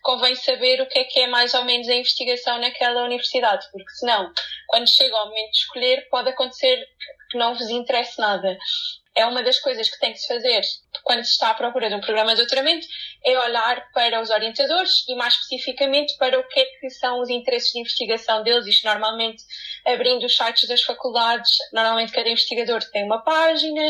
convém 0.03 0.37
saber 0.37 0.81
o 0.81 0.87
que 0.87 1.01
é 1.01 1.05
que 1.05 1.21
é 1.21 1.27
mais 1.27 1.55
ou 1.55 1.65
menos 1.65 1.89
a 1.89 1.95
investigação 1.95 2.61
naquela 2.61 3.03
universidade, 3.03 3.67
porque 3.73 3.91
senão, 3.91 4.33
quando 4.69 4.89
chega 4.89 5.17
ao 5.17 5.27
momento 5.27 5.51
de 5.51 5.59
escolher, 5.59 6.09
pode 6.11 6.31
acontecer 6.31 6.87
que 7.35 7.39
não 7.39 7.53
vos 7.53 7.69
interesse 7.69 8.21
nada 8.21 8.57
é 9.17 9.25
uma 9.27 9.43
das 9.43 9.61
coisas 9.61 9.89
que 9.89 9.99
tem 9.99 10.13
que 10.13 10.19
se 10.19 10.27
fazer 10.27 10.61
quando 11.05 11.25
se 11.25 11.33
está 11.33 11.51
à 11.51 11.55
procura 11.55 11.89
de 11.89 11.95
um 11.95 12.01
programa 12.01 12.33
de 12.33 12.39
doutoramento, 12.39 12.87
é 13.25 13.39
olhar 13.39 13.89
para 13.93 14.21
os 14.21 14.31
orientadores 14.31 15.05
e 15.09 15.15
mais 15.15 15.35
especificamente 15.35 16.17
para 16.19 16.39
o 16.39 16.49
que 16.49 16.61
é 16.61 16.65
que 16.65 16.91
são 16.91 17.21
os 17.21 17.29
interesses 17.29 17.73
de 17.73 17.81
investigação 17.81 18.43
deles. 18.43 18.67
Isto 18.67 18.87
normalmente 18.87 19.43
abrindo 19.87 20.25
os 20.25 20.35
sites 20.35 20.69
das 20.69 20.83
faculdades, 20.83 21.51
normalmente 21.73 22.13
cada 22.13 22.29
investigador 22.29 22.83
tem 22.91 23.05
uma 23.05 23.23
página 23.23 23.83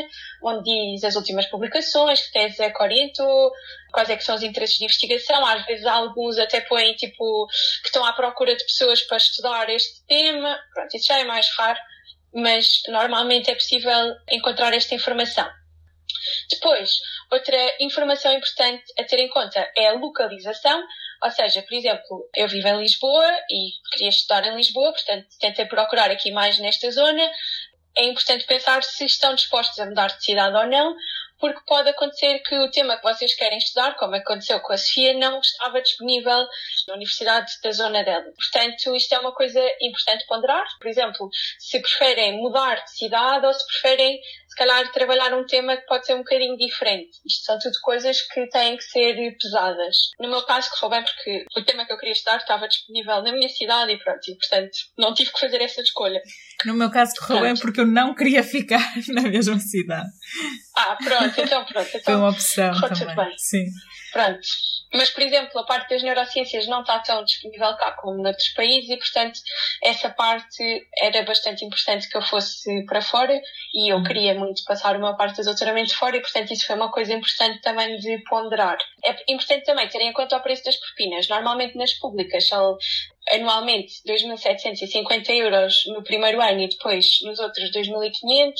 onde 0.42 0.64
diz 0.64 1.04
as 1.04 1.16
últimas 1.16 1.46
publicações, 1.46 2.20
que 2.26 2.32
tese 2.32 2.62
é 2.62 2.70
que 2.70 2.82
orientou, 2.82 3.52
quais 3.92 4.10
é 4.10 4.16
que 4.16 4.24
são 4.24 4.34
os 4.34 4.42
interesses 4.42 4.76
de 4.76 4.84
investigação. 4.84 5.46
Às 5.46 5.64
vezes 5.64 5.86
alguns 5.86 6.36
até 6.38 6.60
põem 6.60 6.94
tipo 6.96 7.46
que 7.82 7.88
estão 7.88 8.04
à 8.04 8.12
procura 8.12 8.54
de 8.54 8.64
pessoas 8.64 9.00
para 9.02 9.16
estudar 9.16 9.70
este 9.70 10.04
tema. 10.06 10.58
Pronto, 10.74 10.94
isso 10.96 11.06
já 11.06 11.18
é 11.18 11.24
mais 11.24 11.48
raro 11.56 11.78
mas 12.34 12.82
normalmente 12.88 13.50
é 13.50 13.54
possível 13.54 14.14
encontrar 14.30 14.72
esta 14.72 14.94
informação. 14.94 15.48
Depois, 16.50 16.90
outra 17.30 17.56
informação 17.80 18.32
importante 18.32 18.84
a 18.98 19.04
ter 19.04 19.18
em 19.18 19.28
conta 19.28 19.70
é 19.76 19.88
a 19.88 19.92
localização, 19.92 20.84
ou 21.22 21.30
seja, 21.30 21.62
por 21.62 21.74
exemplo, 21.74 22.28
eu 22.34 22.48
vivo 22.48 22.68
em 22.68 22.80
Lisboa 22.80 23.30
e 23.50 23.70
queria 23.92 24.08
estudar 24.08 24.46
em 24.46 24.56
Lisboa, 24.56 24.92
portanto, 24.92 25.26
tentei 25.40 25.64
procurar 25.66 26.10
aqui 26.10 26.30
mais 26.30 26.58
nesta 26.58 26.90
zona. 26.90 27.22
É 27.96 28.04
importante 28.04 28.44
pensar 28.44 28.82
se 28.82 29.04
estão 29.04 29.34
dispostos 29.34 29.78
a 29.78 29.86
mudar 29.86 30.08
de 30.08 30.24
cidade 30.24 30.56
ou 30.56 30.66
não, 30.66 30.94
porque 31.44 31.60
pode 31.66 31.90
acontecer 31.90 32.38
que 32.38 32.56
o 32.56 32.70
tema 32.70 32.96
que 32.96 33.02
vocês 33.02 33.34
querem 33.34 33.58
estudar, 33.58 33.96
como 33.96 34.14
aconteceu 34.14 34.58
com 34.60 34.72
a 34.72 34.78
Sofia, 34.78 35.12
não 35.12 35.40
estava 35.40 35.82
disponível 35.82 36.46
na 36.88 36.94
universidade 36.94 37.52
da 37.62 37.70
zona 37.70 38.02
dela. 38.02 38.24
Portanto, 38.34 38.96
isto 38.96 39.14
é 39.14 39.18
uma 39.18 39.34
coisa 39.34 39.60
importante 39.82 40.24
ponderar. 40.26 40.64
Por 40.80 40.88
exemplo, 40.88 41.28
se 41.58 41.78
preferem 41.80 42.40
mudar 42.40 42.82
de 42.82 42.96
cidade 42.96 43.44
ou 43.44 43.52
se 43.52 43.66
preferem 43.66 44.18
se 44.54 44.56
calhar 44.56 44.92
trabalhar 44.92 45.34
um 45.34 45.44
tema 45.44 45.76
que 45.76 45.84
pode 45.86 46.06
ser 46.06 46.14
um 46.14 46.18
bocadinho 46.18 46.56
diferente. 46.56 47.10
Isto 47.26 47.44
são 47.44 47.58
tudo 47.58 47.74
coisas 47.82 48.22
que 48.22 48.48
têm 48.48 48.76
que 48.76 48.84
ser 48.84 49.36
pesadas. 49.36 49.96
No 50.20 50.30
meu 50.30 50.42
caso, 50.46 50.70
correu 50.70 50.90
bem 50.90 51.04
porque 51.04 51.44
o 51.56 51.64
tema 51.64 51.84
que 51.84 51.92
eu 51.92 51.98
queria 51.98 52.12
estudar 52.12 52.36
estava 52.36 52.68
disponível 52.68 53.20
na 53.20 53.32
minha 53.32 53.48
cidade 53.48 53.92
e 53.92 53.98
pronto, 53.98 54.20
e 54.28 54.36
portanto 54.36 54.70
não 54.96 55.12
tive 55.12 55.32
que 55.32 55.40
fazer 55.40 55.60
essa 55.60 55.82
escolha. 55.82 56.22
No 56.64 56.74
meu 56.74 56.88
caso, 56.88 57.14
correu 57.18 57.42
bem 57.42 57.54
porque 57.56 57.80
eu 57.80 57.86
não 57.86 58.14
queria 58.14 58.44
ficar 58.44 58.80
na 59.08 59.22
mesma 59.22 59.58
cidade. 59.58 60.08
Ah, 60.76 60.96
pronto, 61.02 61.33
então 61.38 61.64
pronto. 61.64 61.88
Então, 61.88 62.00
Foi 62.02 62.14
uma 62.16 62.30
opção 62.30 62.72
também. 62.80 63.16
Bem. 63.16 63.38
Sim. 63.38 63.64
Pronto. 64.12 64.40
Mas, 64.94 65.10
por 65.10 65.24
exemplo, 65.24 65.58
a 65.58 65.64
parte 65.64 65.90
das 65.90 66.04
neurociências 66.04 66.68
não 66.68 66.82
está 66.82 67.00
tão 67.00 67.24
disponível 67.24 67.74
cá 67.76 67.90
como 68.00 68.22
noutros 68.22 68.50
países 68.50 68.88
e, 68.88 68.96
portanto, 68.96 69.40
essa 69.82 70.08
parte 70.08 70.86
era 71.02 71.24
bastante 71.24 71.64
importante 71.64 72.08
que 72.08 72.16
eu 72.16 72.22
fosse 72.22 72.86
para 72.86 73.02
fora 73.02 73.36
e 73.74 73.92
eu 73.92 74.00
queria 74.04 74.36
muito 74.36 74.62
passar 74.64 74.96
uma 74.96 75.16
parte 75.16 75.38
do 75.38 75.44
doutoramento 75.46 75.96
fora 75.96 76.16
e, 76.16 76.20
portanto, 76.20 76.52
isso 76.52 76.64
foi 76.64 76.76
uma 76.76 76.92
coisa 76.92 77.12
importante 77.12 77.60
também 77.60 77.96
de 77.98 78.22
ponderar. 78.28 78.78
É 79.04 79.16
importante 79.32 79.64
também 79.64 79.88
ter 79.88 80.00
em 80.00 80.12
conta 80.12 80.36
o 80.36 80.40
preço 80.40 80.62
das 80.64 80.76
propinas. 80.76 81.26
Normalmente 81.26 81.76
nas 81.76 81.92
públicas 81.94 82.46
são 82.46 82.76
anualmente 83.32 83.94
2.750 84.06 85.28
euros 85.30 85.82
no 85.88 86.04
primeiro 86.04 86.40
ano 86.40 86.60
e 86.60 86.68
depois 86.68 87.06
nos 87.24 87.40
outros 87.40 87.68
2.500 87.72 88.52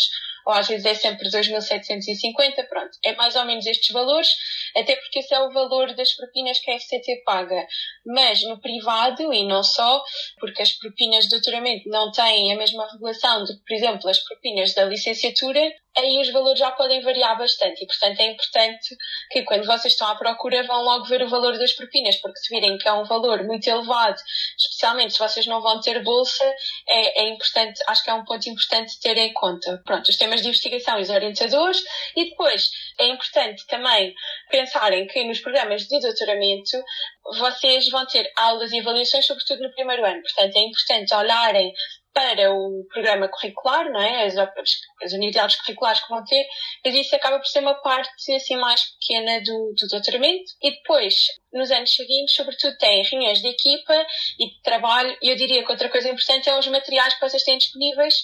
ou 0.47 0.53
às 0.53 0.69
vezes 0.69 0.85
é 0.85 0.95
sempre 0.95 1.29
2.750, 1.29 2.69
pronto. 2.69 2.91
É 3.05 3.15
mais 3.15 3.35
ou 3.37 3.45
menos 3.45 3.67
estes 3.67 3.93
valores, 3.93 4.29
até 4.77 4.97
porque 4.97 5.21
esse 5.21 5.35
é 5.35 5.41
o 5.41 5.53
valor 5.53 5.95
das 5.95 6.13
propinas 6.15 6.59
que 6.61 6.71
a 6.71 6.79
FCT 6.79 7.23
paga. 7.25 7.67
Mas 8.07 8.43
no 8.43 8.61
privado, 8.61 9.33
e 9.33 9.47
não 9.47 9.63
só, 9.63 10.03
porque 10.39 10.63
as 10.63 10.73
propinas 10.73 11.25
de 11.25 11.31
doutoramento 11.31 11.89
não 11.89 12.11
têm 12.11 12.53
a 12.53 12.57
mesma 12.57 12.87
regulação 12.93 13.45
de, 13.45 13.55
por 13.55 13.75
exemplo, 13.75 14.09
as 14.11 14.19
propinas 14.19 14.75
da 14.75 14.85
licenciatura, 14.85 15.61
aí 15.97 16.21
os 16.21 16.31
valores 16.33 16.59
já 16.59 16.71
podem 16.73 17.01
variar 17.03 17.37
bastante 17.39 17.83
e, 17.83 17.87
portanto, 17.87 18.21
é 18.21 18.31
importante 18.31 18.97
que 19.31 19.43
quando 19.43 19.65
vocês 19.67 19.93
estão 19.93 20.09
à 20.09 20.17
procura 20.17 20.63
vão 20.65 20.83
logo 20.83 21.05
ver 21.05 21.23
o 21.23 21.29
valor 21.29 21.57
das 21.59 21.73
propinas, 21.73 22.17
porque 22.17 22.39
se 22.39 22.55
virem 22.55 22.77
que 22.79 22.89
é 22.89 22.93
um 22.93 23.05
valor 23.05 23.45
muito 23.45 23.67
elevado, 23.69 24.17
especialmente 24.59 25.13
se 25.13 25.19
vocês 25.19 25.47
não 25.47 25.61
vão 25.61 25.81
ter 25.81 26.03
bolsa, 26.03 26.45
é, 26.89 27.23
é 27.23 27.29
importante, 27.29 27.81
acho 27.87 28.03
que 28.03 28.11
é 28.11 28.15
um 28.15 28.25
ponto 28.25 28.49
importante 28.49 28.99
ter 29.01 29.17
em 29.17 29.33
conta. 29.33 29.81
Pronto, 29.85 30.09
os 30.09 30.17
temas 30.17 30.43
de 30.43 30.49
investigação 30.49 30.99
e 30.99 31.03
os 31.03 31.11
orientadores 31.11 31.83
e 32.17 32.31
depois 32.31 32.71
é 32.99 33.07
importante 33.07 33.67
também 33.67 34.15
pensarem 34.51 35.07
que 35.07 35.25
nos 35.25 35.41
programas 35.41 35.87
de 35.87 36.01
doutoramento 36.01 36.83
vocês 37.39 37.89
vão 37.89 38.07
ter 38.07 38.31
aulas 38.37 38.73
e 38.73 38.81
avaliações, 38.81 39.27
sobretudo 39.27 39.63
no 39.63 39.73
primeiro 39.73 40.05
ano. 40.05 40.21
Portanto, 40.23 40.57
é 40.57 40.61
importante 40.61 41.15
olharem 41.15 41.73
para 42.14 42.52
o 42.52 42.87
programa 42.92 43.28
curricular, 43.28 43.90
não 43.90 44.00
é? 44.00 44.26
As, 44.26 44.37
as, 44.38 45.12
unidades 45.12 45.56
curriculares 45.56 46.00
que 46.00 46.09
vão 46.09 46.25
ter, 46.25 46.47
mas 46.85 46.94
isso 46.94 47.14
acaba 47.16 47.38
por 47.38 47.47
ser 47.47 47.59
uma 47.59 47.75
parte 47.75 48.09
assim 48.33 48.56
mais 48.56 48.80
pequena 48.92 49.40
do, 49.40 49.75
do 49.76 49.88
doutoramento. 49.90 50.44
E 50.62 50.71
depois, 50.71 51.14
nos 51.52 51.73
anos 51.73 51.92
seguintes, 51.92 52.37
sobretudo, 52.37 52.78
tem 52.78 53.02
reuniões 53.02 53.40
de 53.40 53.49
equipa 53.49 54.06
e 54.38 54.49
de 54.49 54.62
trabalho. 54.62 55.16
E 55.21 55.33
eu 55.33 55.37
diria 55.37 55.64
que 55.64 55.73
outra 55.73 55.88
coisa 55.88 56.09
importante 56.09 56.49
é 56.49 56.56
os 56.56 56.68
materiais 56.68 57.14
que 57.14 57.21
vocês 57.21 57.42
têm 57.42 57.59
disponíveis, 57.59 58.14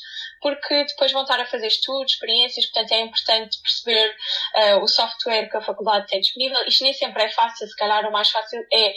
porque 0.40 0.84
depois 0.84 1.10
vão 1.10 1.22
estar 1.22 1.40
a 1.40 1.46
fazer 1.46 1.66
estudos, 1.66 2.12
experiências, 2.12 2.66
portanto 2.66 2.92
é 2.92 3.00
importante 3.00 3.58
perceber 3.60 4.14
uh, 4.56 4.82
o 4.82 4.86
software 4.86 5.50
que 5.50 5.56
a 5.56 5.62
faculdade 5.62 6.06
tem 6.06 6.20
disponível. 6.20 6.64
Isto 6.66 6.84
nem 6.84 6.92
sempre 6.92 7.24
é 7.24 7.28
fácil, 7.28 7.66
se 7.66 7.76
calhar 7.76 8.08
o 8.08 8.12
mais 8.12 8.30
fácil 8.30 8.60
é 8.72 8.94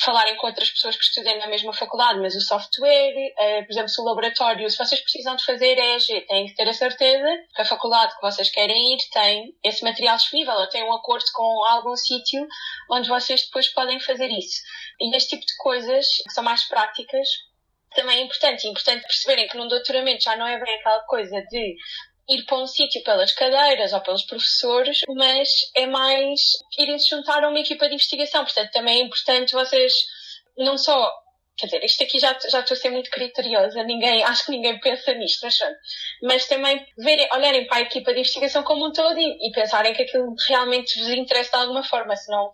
falarem 0.00 0.36
com 0.36 0.46
outras 0.46 0.70
pessoas 0.70 0.96
que 0.96 1.02
estudem 1.02 1.38
na 1.38 1.46
mesma 1.46 1.72
faculdade, 1.72 2.20
mas 2.20 2.34
o 2.34 2.40
software, 2.40 3.14
uh, 3.14 3.64
por 3.64 3.72
exemplo, 3.72 3.88
se 3.88 4.00
o 4.00 4.04
laboratório, 4.04 4.68
se 4.68 4.76
vocês 4.76 5.00
precisam 5.00 5.36
de 5.36 5.44
fazer 5.44 5.78
EG, 5.78 6.20
têm 6.26 6.46
que 6.46 6.54
ter 6.54 6.68
a 6.68 6.72
certeza 6.72 7.28
que 7.54 7.62
a 7.62 7.64
faculdade 7.64 8.14
que 8.14 8.20
vocês 8.20 8.50
querem 8.50 8.94
ir 8.94 8.98
tem 9.10 9.54
esse 9.64 9.82
material 9.82 10.16
disponível, 10.16 10.54
ou 10.54 10.68
tem 10.68 10.84
um 10.84 10.92
acordo 10.92 11.24
com 11.32 11.64
algum 11.64 11.96
sítio 11.96 12.46
onde 12.90 13.08
vocês 13.08 13.44
depois 13.46 13.72
podem 13.72 13.98
fazer 14.00 14.28
isso. 14.28 14.60
E 15.00 15.16
este 15.16 15.30
tipo 15.30 15.46
de 15.46 15.56
coisas, 15.56 16.06
que 16.26 16.32
são 16.32 16.44
mais 16.44 16.64
práticas, 16.64 17.28
também 17.94 18.18
é 18.18 18.22
importante. 18.22 18.66
É 18.66 18.70
importante 18.70 19.02
perceberem 19.02 19.48
que 19.48 19.56
num 19.56 19.68
doutoramento 19.68 20.22
já 20.22 20.36
não 20.36 20.46
é 20.46 20.60
bem 20.60 20.74
aquela 20.74 21.00
coisa 21.04 21.42
de 21.50 21.76
ir 22.28 22.44
para 22.44 22.58
um 22.58 22.66
sítio 22.66 23.02
pelas 23.02 23.32
cadeiras 23.32 23.92
ou 23.92 24.00
pelos 24.00 24.24
professores, 24.24 25.00
mas 25.14 25.48
é 25.74 25.86
mais 25.86 26.40
irem 26.78 26.98
se 26.98 27.08
juntar 27.08 27.44
a 27.44 27.48
uma 27.48 27.60
equipa 27.60 27.86
de 27.88 27.94
investigação. 27.94 28.44
Portanto, 28.44 28.72
também 28.72 29.00
é 29.00 29.02
importante 29.02 29.52
vocês 29.52 29.92
não 30.56 30.76
só 30.76 31.10
quer 31.56 31.66
dizer, 31.66 31.84
isto 31.84 32.02
aqui 32.02 32.18
já, 32.18 32.38
já 32.50 32.60
estou 32.60 32.74
a 32.74 32.78
ser 32.78 32.90
muito 32.90 33.10
criteriosa, 33.10 33.82
ninguém, 33.82 34.22
acho 34.22 34.44
que 34.44 34.50
ninguém 34.50 34.78
pensa 34.78 35.14
nisto, 35.14 35.40
mas, 35.42 35.58
mas 36.22 36.46
também 36.46 36.86
verem, 36.98 37.26
olharem 37.32 37.66
para 37.66 37.78
a 37.78 37.80
equipa 37.80 38.12
de 38.12 38.20
investigação 38.20 38.62
como 38.62 38.86
um 38.86 38.92
todo 38.92 39.18
e, 39.18 39.48
e, 39.48 39.50
pensarem 39.52 39.94
que 39.94 40.02
aquilo 40.02 40.34
realmente 40.48 40.98
vos 40.98 41.08
interessa 41.08 41.52
de 41.52 41.56
alguma 41.56 41.82
forma, 41.82 42.14
senão 42.14 42.50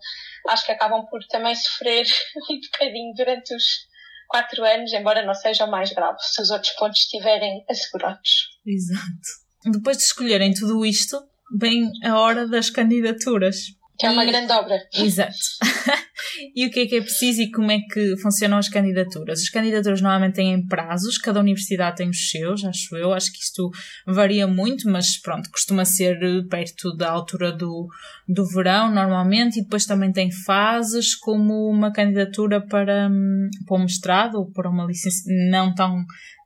acho 0.47 0.65
que 0.65 0.71
acabam 0.71 1.05
por 1.07 1.21
também 1.27 1.53
sofrer 1.53 2.05
um 2.49 2.59
bocadinho 2.61 3.13
durante 3.13 3.53
os 3.53 3.87
quatro 4.29 4.63
anos, 4.63 4.93
embora 4.93 5.25
não 5.25 5.33
seja 5.33 5.65
o 5.65 5.69
mais 5.69 5.91
grave, 5.91 6.17
se 6.19 6.41
os 6.41 6.49
outros 6.49 6.71
pontos 6.71 7.01
estiverem 7.01 7.65
assegurados. 7.69 8.47
Exato 8.65 9.42
depois 9.71 9.97
de 9.97 10.03
escolherem 10.03 10.53
tudo 10.53 10.85
isto, 10.85 11.17
vem 11.57 11.89
a 12.03 12.19
hora 12.19 12.47
das 12.47 12.69
candidaturas. 12.69 13.57
Que 13.97 14.07
é 14.07 14.09
uma 14.09 14.23
e... 14.23 14.27
grande 14.27 14.51
obra. 14.51 14.75
Exato. 14.93 15.37
e 16.55 16.65
o 16.65 16.71
que 16.71 16.79
é 16.81 16.85
que 16.87 16.95
é 16.95 17.01
preciso 17.01 17.41
e 17.41 17.51
como 17.51 17.71
é 17.71 17.79
que 17.79 18.17
funcionam 18.17 18.57
as 18.57 18.67
candidaturas? 18.67 19.41
As 19.41 19.49
candidaturas 19.49 20.01
normalmente 20.01 20.35
têm 20.35 20.65
prazos, 20.65 21.17
cada 21.17 21.39
universidade 21.39 21.97
tem 21.97 22.09
os 22.09 22.29
seus, 22.29 22.65
acho 22.65 22.95
eu. 22.97 23.13
Acho 23.13 23.31
que 23.31 23.39
isto 23.39 23.69
varia 24.07 24.47
muito, 24.47 24.89
mas 24.89 25.19
pronto, 25.21 25.49
costuma 25.51 25.85
ser 25.85 26.17
perto 26.49 26.95
da 26.97 27.11
altura 27.11 27.51
do, 27.51 27.87
do 28.27 28.45
verão, 28.47 28.91
normalmente, 28.91 29.59
e 29.59 29.63
depois 29.63 29.85
também 29.85 30.11
tem 30.11 30.31
fases, 30.31 31.15
como 31.15 31.69
uma 31.69 31.91
candidatura 31.91 32.65
para, 32.65 33.09
hum, 33.09 33.47
para 33.67 33.77
um 33.77 33.83
mestrado 33.83 34.35
ou 34.35 34.51
para 34.51 34.69
uma 34.69 34.85
licença 34.85 35.23
não 35.51 35.73
tão 35.73 36.03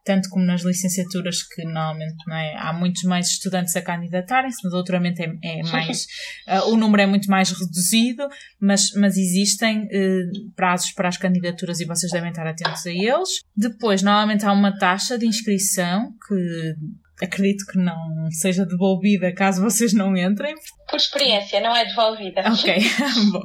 tanto 0.07 0.29
como 0.29 0.45
nas 0.45 0.63
licenciaturas, 0.63 1.43
que 1.43 1.65
normalmente 1.65 2.15
não 2.25 2.35
é, 2.37 2.55
há 2.57 2.71
muitos 2.71 3.03
mais 3.03 3.27
estudantes 3.27 3.75
a 3.75 3.81
candidatarem-se, 3.81 4.63
no 4.63 4.69
doutoramento 4.69 5.21
é, 5.21 5.37
é 5.43 5.63
mais, 5.63 6.05
uh, 6.47 6.71
o 6.71 6.77
número 6.77 7.03
é 7.03 7.05
muito 7.05 7.29
mais 7.29 7.51
reduzido, 7.51 8.25
mas, 8.57 8.91
mas 8.95 9.17
existem 9.17 9.83
uh, 9.83 10.51
prazos 10.55 10.93
para 10.93 11.09
as 11.09 11.17
candidaturas 11.17 11.81
e 11.81 11.85
vocês 11.85 12.09
devem 12.09 12.29
estar 12.29 12.47
atentos 12.47 12.85
a 12.85 12.89
eles. 12.89 13.41
Depois, 13.55 14.01
normalmente 14.01 14.45
há 14.45 14.53
uma 14.53 14.77
taxa 14.77 15.17
de 15.17 15.27
inscrição 15.27 16.13
que 16.25 16.75
acredito 17.21 17.65
que 17.65 17.77
não 17.77 18.29
seja 18.31 18.65
devolvida 18.65 19.33
caso 19.33 19.61
vocês 19.61 19.93
não 19.93 20.15
entrem. 20.15 20.55
Por 20.89 20.97
experiência, 20.97 21.59
não 21.59 21.75
é 21.75 21.85
devolvida. 21.85 22.41
Ok, 22.51 22.75
bom. 23.31 23.43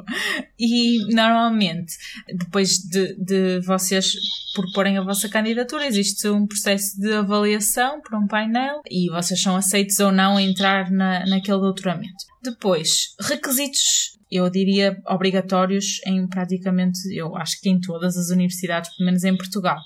E 0.59 1.13
normalmente, 1.15 1.95
depois 2.27 2.79
de, 2.79 3.17
de 3.17 3.61
vocês 3.61 4.13
proporem 4.55 4.99
a 4.99 5.03
vossa 5.03 5.29
candidatura, 5.29 5.87
existe 5.87 6.29
um 6.29 6.47
processo 6.47 7.01
de 7.01 7.13
avaliação 7.15 8.01
por 8.01 8.17
um 8.17 8.27
painel 8.27 8.81
e 8.91 9.11
vocês 9.11 9.41
são 9.41 9.57
aceitos 9.57 9.99
ou 9.99 10.13
não 10.13 10.37
a 10.37 10.43
entrar 10.43 10.91
na, 10.91 11.25
naquele 11.27 11.59
doutoramento. 11.59 12.25
Depois, 12.43 13.15
requisitos 13.21 14.13
eu 14.33 14.49
diria 14.49 14.97
obrigatórios 15.07 16.01
em 16.07 16.27
praticamente, 16.27 16.99
eu 17.15 17.37
acho 17.37 17.61
que 17.61 17.69
em 17.69 17.79
todas 17.79 18.17
as 18.17 18.31
universidades, 18.31 18.91
pelo 18.97 19.05
menos 19.05 19.25
em 19.25 19.37
Portugal. 19.37 19.77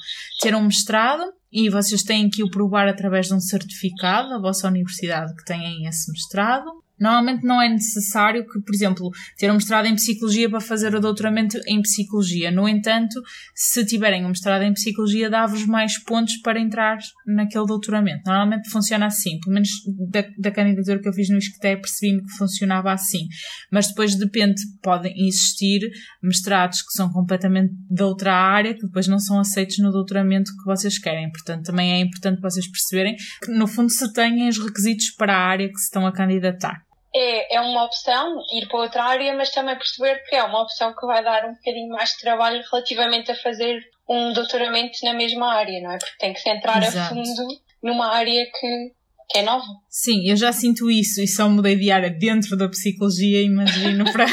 Ter 0.40 0.54
um 0.54 0.62
mestrado 0.62 1.24
e 1.50 1.68
vocês 1.68 2.04
têm 2.04 2.30
que 2.30 2.44
o 2.44 2.50
provar 2.50 2.86
através 2.86 3.26
de 3.26 3.34
um 3.34 3.40
certificado 3.40 4.28
da 4.28 4.38
vossa 4.38 4.68
universidade 4.68 5.34
que 5.34 5.44
têm 5.44 5.86
esse 5.86 6.12
mestrado. 6.12 6.70
Normalmente 6.98 7.44
não 7.44 7.60
é 7.60 7.68
necessário 7.68 8.46
que, 8.46 8.60
por 8.60 8.74
exemplo, 8.74 9.10
ter 9.36 9.50
um 9.50 9.54
mestrado 9.54 9.86
em 9.86 9.94
psicologia 9.94 10.48
para 10.48 10.60
fazer 10.60 10.94
o 10.94 11.00
doutoramento 11.00 11.58
em 11.66 11.82
psicologia. 11.82 12.50
No 12.50 12.68
entanto, 12.68 13.20
se 13.54 13.84
tiverem 13.84 14.24
um 14.24 14.28
mestrado 14.28 14.62
em 14.62 14.72
psicologia, 14.72 15.28
dá-vos 15.28 15.66
mais 15.66 15.98
pontos 15.98 16.36
para 16.38 16.58
entrar 16.58 16.98
naquele 17.26 17.66
doutoramento. 17.66 18.22
Normalmente 18.26 18.70
funciona 18.70 19.06
assim. 19.06 19.38
Pelo 19.40 19.54
menos 19.54 19.68
da, 20.10 20.24
da 20.38 20.50
candidatura 20.50 20.98
que 20.98 21.08
eu 21.08 21.12
fiz 21.12 21.28
no 21.28 21.38
ISCTE 21.38 21.76
percebi-me 21.76 22.22
que 22.22 22.36
funcionava 22.36 22.92
assim. 22.92 23.26
Mas 23.70 23.88
depois 23.88 24.14
depende, 24.14 24.62
podem 24.82 25.12
existir 25.26 25.80
mestrados 26.22 26.80
que 26.80 26.92
são 26.92 27.10
completamente 27.10 27.74
de 27.90 28.02
outra 28.02 28.34
área, 28.34 28.74
que 28.74 28.86
depois 28.86 29.06
não 29.06 29.18
são 29.18 29.38
aceitos 29.38 29.78
no 29.78 29.92
doutoramento 29.92 30.50
que 30.56 30.64
vocês 30.64 30.98
querem. 30.98 31.30
Portanto, 31.30 31.64
também 31.66 31.92
é 31.92 32.00
importante 32.00 32.40
vocês 32.40 32.66
perceberem 32.66 33.16
que, 33.42 33.50
no 33.50 33.66
fundo, 33.66 33.90
se 33.90 34.10
têm 34.12 34.48
os 34.48 34.58
requisitos 34.58 35.10
para 35.10 35.36
a 35.36 35.46
área 35.46 35.68
que 35.68 35.78
se 35.78 35.84
estão 35.84 36.06
a 36.06 36.12
candidatar 36.12 36.85
é, 37.16 37.56
é 37.56 37.60
uma 37.60 37.84
opção 37.84 38.36
ir 38.52 38.68
para 38.68 38.80
outra 38.80 39.04
área, 39.04 39.34
mas 39.34 39.50
também 39.50 39.76
perceber 39.76 40.22
que 40.28 40.34
é 40.34 40.42
uma 40.42 40.62
opção 40.62 40.94
que 40.94 41.06
vai 41.06 41.24
dar 41.24 41.46
um 41.46 41.54
bocadinho 41.54 41.88
mais 41.88 42.10
de 42.10 42.18
trabalho 42.18 42.62
relativamente 42.70 43.30
a 43.30 43.36
fazer 43.36 43.80
um 44.08 44.32
doutoramento 44.32 44.98
na 45.02 45.14
mesma 45.14 45.52
área, 45.52 45.80
não 45.82 45.92
é? 45.92 45.98
Porque 45.98 46.16
tem 46.18 46.32
que 46.32 46.40
se 46.40 46.50
entrar 46.50 46.82
Exato. 46.82 46.98
a 46.98 47.08
fundo 47.08 47.48
numa 47.82 48.12
área 48.14 48.44
que, 48.44 48.92
que 49.30 49.38
é 49.38 49.42
nova. 49.42 49.64
Sim, 49.88 50.28
eu 50.28 50.36
já 50.36 50.52
sinto 50.52 50.90
isso 50.90 51.20
e 51.22 51.26
só 51.26 51.48
mudei 51.48 51.74
de 51.76 51.90
área 51.90 52.10
dentro 52.10 52.56
da 52.56 52.68
psicologia, 52.68 53.42
imagino 53.42 54.04
para, 54.12 54.26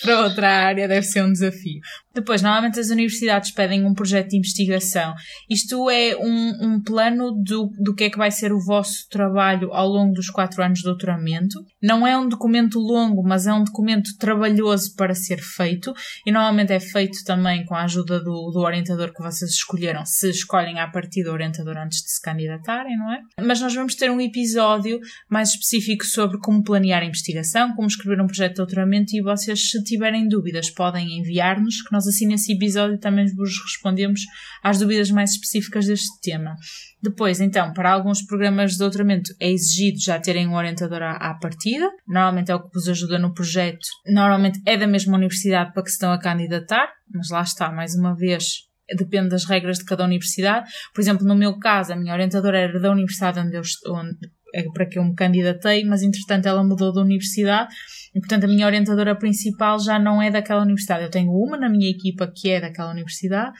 para 0.00 0.20
outra 0.22 0.48
área, 0.48 0.86
deve 0.86 1.02
ser 1.04 1.22
um 1.22 1.32
desafio. 1.32 1.80
Depois, 2.14 2.42
normalmente 2.42 2.78
as 2.78 2.90
universidades 2.90 3.50
pedem 3.50 3.84
um 3.84 3.94
projeto 3.94 4.30
de 4.30 4.38
investigação. 4.38 5.14
Isto 5.48 5.88
é 5.90 6.16
um, 6.16 6.74
um 6.74 6.82
plano 6.82 7.32
do, 7.32 7.70
do 7.78 7.94
que 7.94 8.04
é 8.04 8.10
que 8.10 8.18
vai 8.18 8.30
ser 8.30 8.52
o 8.52 8.60
vosso 8.60 9.08
trabalho 9.08 9.72
ao 9.72 9.88
longo 9.88 10.12
dos 10.12 10.28
quatro 10.30 10.62
anos 10.62 10.80
de 10.80 10.84
doutoramento. 10.84 11.58
Não 11.82 12.06
é 12.06 12.16
um 12.16 12.28
documento 12.28 12.78
longo, 12.78 13.22
mas 13.22 13.46
é 13.46 13.52
um 13.52 13.64
documento 13.64 14.10
trabalhoso 14.18 14.94
para 14.94 15.14
ser 15.14 15.40
feito 15.40 15.92
e 16.26 16.32
normalmente 16.32 16.72
é 16.72 16.80
feito 16.80 17.24
também 17.24 17.64
com 17.64 17.74
a 17.74 17.84
ajuda 17.84 18.18
do, 18.18 18.50
do 18.50 18.60
orientador 18.60 19.12
que 19.12 19.22
vocês 19.22 19.50
escolheram, 19.50 20.04
se 20.04 20.30
escolhem 20.30 20.78
a 20.78 20.88
partir 20.88 21.24
do 21.24 21.32
orientador 21.32 21.76
antes 21.76 22.02
de 22.02 22.10
se 22.10 22.20
candidatarem, 22.20 22.96
não 22.96 23.12
é? 23.12 23.20
Mas 23.40 23.60
nós 23.60 23.74
vamos 23.74 23.94
ter 23.94 24.10
um 24.10 24.20
episódio 24.20 25.00
mais 25.30 25.50
específico 25.50 26.04
sobre 26.04 26.38
como 26.38 26.62
planear 26.62 27.02
a 27.02 27.06
investigação, 27.06 27.74
como 27.74 27.88
escrever 27.88 28.20
um 28.20 28.26
projeto 28.26 28.52
de 28.52 28.56
doutoramento 28.56 29.16
e 29.16 29.22
vocês, 29.22 29.70
se 29.70 29.82
tiverem 29.82 30.28
dúvidas, 30.28 30.70
podem 30.70 31.18
enviar-nos, 31.18 31.82
que 31.82 31.92
nós 31.92 32.01
nós 32.02 32.08
assim 32.08 32.26
nesse 32.26 32.52
episódio 32.52 32.98
também 32.98 33.26
vos 33.34 33.50
respondemos 33.62 34.22
às 34.62 34.78
dúvidas 34.78 35.10
mais 35.10 35.30
específicas 35.30 35.86
deste 35.86 36.20
tema. 36.20 36.56
Depois, 37.00 37.40
então, 37.40 37.72
para 37.72 37.92
alguns 37.92 38.22
programas 38.22 38.72
de 38.72 38.78
doutoramento 38.78 39.32
é 39.40 39.50
exigido 39.50 40.00
já 40.00 40.18
terem 40.18 40.48
um 40.48 40.54
orientador 40.54 41.02
à, 41.02 41.12
à 41.12 41.34
partida. 41.34 41.88
Normalmente 42.06 42.50
é 42.50 42.54
o 42.54 42.62
que 42.62 42.72
vos 42.72 42.88
ajuda 42.88 43.18
no 43.18 43.32
projeto. 43.32 43.86
Normalmente 44.06 44.60
é 44.66 44.76
da 44.76 44.86
mesma 44.86 45.16
universidade 45.16 45.72
para 45.72 45.82
que 45.82 45.90
se 45.90 45.94
estão 45.94 46.12
a 46.12 46.18
candidatar, 46.18 46.92
mas 47.12 47.28
lá 47.30 47.42
está, 47.42 47.70
mais 47.70 47.94
uma 47.94 48.14
vez, 48.14 48.68
depende 48.96 49.28
das 49.28 49.44
regras 49.44 49.78
de 49.78 49.84
cada 49.84 50.04
universidade. 50.04 50.68
Por 50.94 51.00
exemplo, 51.00 51.26
no 51.26 51.36
meu 51.36 51.58
caso, 51.58 51.92
a 51.92 51.96
minha 51.96 52.12
orientadora 52.12 52.58
era 52.58 52.80
da 52.80 52.90
universidade 52.90 53.38
onde 53.38 53.56
eu 53.56 53.62
onde, 53.88 54.16
é 54.54 54.64
para 54.72 54.86
que 54.86 54.98
eu 54.98 55.04
me 55.04 55.14
candidatei, 55.14 55.84
mas 55.84 56.02
entretanto 56.02 56.46
ela 56.46 56.62
mudou 56.62 56.92
de 56.92 57.00
universidade 57.00 57.74
e, 58.14 58.20
portanto, 58.20 58.44
a 58.44 58.46
minha 58.48 58.66
orientadora 58.66 59.16
principal 59.16 59.78
já 59.78 59.98
não 59.98 60.20
é 60.20 60.30
daquela 60.30 60.62
universidade. 60.62 61.04
Eu 61.04 61.10
tenho 61.10 61.32
uma 61.32 61.56
na 61.56 61.68
minha 61.68 61.90
equipa 61.90 62.30
que 62.34 62.50
é 62.50 62.60
daquela 62.60 62.90
universidade, 62.90 63.52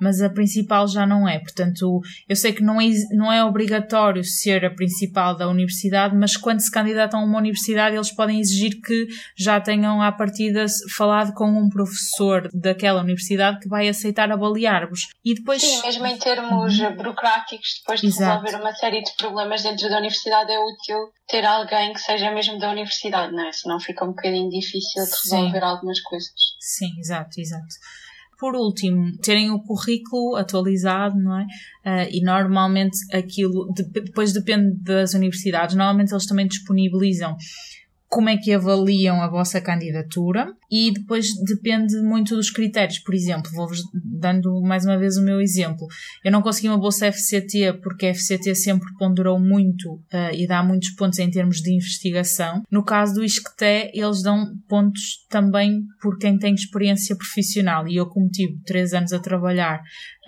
mas 0.00 0.20
a 0.20 0.28
principal 0.28 0.88
já 0.88 1.06
não 1.06 1.28
é. 1.28 1.38
Portanto, 1.38 2.00
eu 2.28 2.34
sei 2.34 2.52
que 2.52 2.62
não 2.62 2.80
é, 2.80 2.86
não 3.12 3.32
é 3.32 3.44
obrigatório 3.44 4.24
ser 4.24 4.64
a 4.64 4.70
principal 4.70 5.36
da 5.36 5.48
universidade, 5.48 6.16
mas 6.16 6.36
quando 6.36 6.60
se 6.60 6.70
candidatam 6.70 7.20
a 7.20 7.24
uma 7.24 7.38
universidade, 7.38 7.94
eles 7.94 8.10
podem 8.10 8.40
exigir 8.40 8.80
que 8.80 9.06
já 9.38 9.60
tenham 9.60 10.02
à 10.02 10.10
partida 10.10 10.64
falado 10.96 11.32
com 11.34 11.46
um 11.48 11.68
professor 11.68 12.48
daquela 12.52 13.02
universidade 13.02 13.60
que 13.60 13.68
vai 13.68 13.88
aceitar 13.88 14.30
avaliar-vos. 14.32 15.08
E 15.24 15.34
depois. 15.34 15.60
Sim, 15.62 15.82
mesmo 15.82 16.06
em 16.06 16.18
termos 16.18 16.78
uhum. 16.78 16.96
burocráticos, 16.96 17.80
depois 17.80 18.00
de 18.00 18.08
Exato. 18.08 18.44
resolver 18.44 18.62
uma 18.62 18.74
série 18.74 19.02
de 19.02 19.14
problemas 19.16 19.62
dentro 19.62 19.88
da 19.88 19.98
universidade, 19.98 20.50
é 20.50 20.58
útil 20.58 21.12
ter 21.30 21.46
alguém 21.46 21.92
que 21.92 22.00
seja 22.00 22.30
mesmo 22.32 22.58
da 22.58 22.70
universidade, 22.70 23.32
não 23.32 23.46
é? 23.46 23.52
Senão 23.52 23.78
fica 23.78 23.99
um 24.04 24.08
bocadinho 24.08 24.48
difícil 24.48 25.04
de 25.04 25.10
resolver 25.10 25.58
Sim. 25.58 25.64
algumas 25.64 26.00
coisas. 26.00 26.32
Sim, 26.58 26.98
exato, 26.98 27.40
exato. 27.40 27.74
Por 28.38 28.54
último, 28.56 29.18
terem 29.18 29.50
o 29.50 29.60
currículo 29.60 30.34
atualizado, 30.36 31.14
não 31.18 31.38
é? 31.38 31.44
Uh, 31.44 32.08
e 32.10 32.22
normalmente 32.22 32.96
aquilo, 33.14 33.70
depois 33.92 34.32
depende 34.32 34.82
das 34.82 35.12
universidades, 35.12 35.76
normalmente 35.76 36.12
eles 36.12 36.24
também 36.24 36.46
disponibilizam 36.46 37.36
como 38.10 38.28
é 38.28 38.36
que 38.36 38.52
avaliam 38.52 39.22
a 39.22 39.28
vossa 39.28 39.60
candidatura 39.60 40.52
e 40.68 40.92
depois 40.92 41.28
depende 41.46 41.96
muito 42.02 42.34
dos 42.34 42.50
critérios. 42.50 42.98
Por 42.98 43.14
exemplo, 43.14 43.48
vou-vos 43.54 43.82
dando 43.94 44.60
mais 44.62 44.84
uma 44.84 44.98
vez 44.98 45.16
o 45.16 45.22
meu 45.22 45.40
exemplo. 45.40 45.86
Eu 46.24 46.32
não 46.32 46.42
consegui 46.42 46.68
uma 46.68 46.76
bolsa 46.76 47.06
FCT 47.06 47.74
porque 47.80 48.06
a 48.06 48.14
FCT 48.14 48.56
sempre 48.56 48.88
ponderou 48.98 49.38
muito 49.38 49.92
uh, 49.92 50.34
e 50.34 50.44
dá 50.44 50.60
muitos 50.60 50.90
pontos 50.90 51.20
em 51.20 51.30
termos 51.30 51.58
de 51.58 51.72
investigação. 51.72 52.62
No 52.68 52.84
caso 52.84 53.14
do 53.14 53.24
ISCTE, 53.24 53.92
eles 53.94 54.22
dão 54.22 54.44
pontos 54.68 55.24
também 55.28 55.80
por 56.02 56.18
quem 56.18 56.36
tem 56.36 56.52
experiência 56.52 57.14
profissional 57.16 57.86
e 57.86 57.94
eu 57.94 58.06
como 58.06 58.28
tive 58.28 58.58
três 58.64 58.92
anos 58.92 59.12
a 59.12 59.20
trabalhar 59.20 59.80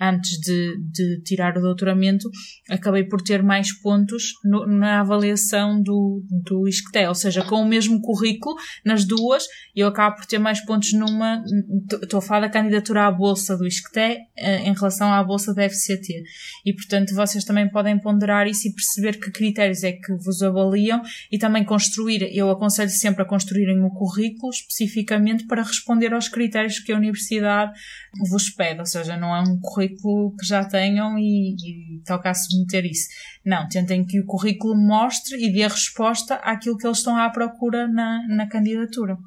antes 0.09 0.39
de, 0.39 0.77
de 0.91 1.21
tirar 1.23 1.57
o 1.57 1.61
doutoramento, 1.61 2.29
acabei 2.69 3.03
por 3.03 3.21
ter 3.21 3.41
mais 3.41 3.71
pontos 3.71 4.33
no, 4.43 4.65
na 4.67 4.99
avaliação 4.99 5.81
do, 5.81 6.23
do 6.43 6.67
ISCTE, 6.67 7.07
ou 7.07 7.15
seja, 7.15 7.43
com 7.43 7.61
o 7.61 7.67
mesmo 7.67 8.01
currículo 8.01 8.55
nas 8.85 9.05
duas, 9.05 9.45
eu 9.75 9.87
acabo 9.87 10.17
por 10.17 10.25
ter 10.25 10.39
mais 10.39 10.63
pontos 10.65 10.93
numa, 10.93 11.43
estou 12.01 12.19
a 12.19 12.21
falar 12.21 12.41
da 12.41 12.49
candidatura 12.49 13.07
à 13.07 13.11
bolsa 13.11 13.57
do 13.57 13.65
ISCTE 13.65 14.17
eh, 14.35 14.67
em 14.67 14.73
relação 14.73 15.11
à 15.11 15.23
bolsa 15.23 15.53
da 15.53 15.67
FCT. 15.69 16.23
E 16.65 16.73
portanto 16.73 17.13
vocês 17.15 17.43
também 17.43 17.69
podem 17.69 17.99
ponderar 17.99 18.47
isso 18.47 18.67
e 18.67 18.73
perceber 18.73 19.19
que 19.19 19.31
critérios 19.31 19.83
é 19.83 19.93
que 19.93 20.13
vos 20.15 20.41
avaliam 20.41 21.01
e 21.31 21.37
também 21.37 21.63
construir, 21.63 22.29
eu 22.35 22.49
aconselho 22.49 22.89
sempre 22.89 23.23
a 23.23 23.25
construírem 23.25 23.81
o 23.83 23.89
currículo 23.89 24.51
especificamente 24.51 25.45
para 25.47 25.63
responder 25.63 26.13
aos 26.13 26.27
critérios 26.27 26.79
que 26.79 26.91
a 26.91 26.97
universidade 26.97 27.71
vos 28.29 28.49
pede, 28.49 28.79
ou 28.79 28.85
seja, 28.85 29.17
não 29.17 29.35
é 29.35 29.41
um 29.41 29.59
currículo 29.59 29.92
que 29.95 30.45
já 30.45 30.63
tenham 30.65 31.17
e, 31.17 31.55
e 31.55 32.03
toca 32.05 32.29
a 32.29 32.33
submeter 32.33 32.85
isso. 32.85 33.07
Não, 33.45 33.67
tentem 33.67 34.05
que 34.05 34.19
o 34.19 34.25
currículo 34.25 34.75
mostre 34.75 35.37
e 35.37 35.51
dê 35.51 35.63
a 35.63 35.67
resposta 35.67 36.35
àquilo 36.35 36.77
que 36.77 36.87
eles 36.87 36.99
estão 36.99 37.17
à 37.17 37.29
procura 37.29 37.87
na, 37.87 38.25
na 38.27 38.47
candidatura. 38.47 39.17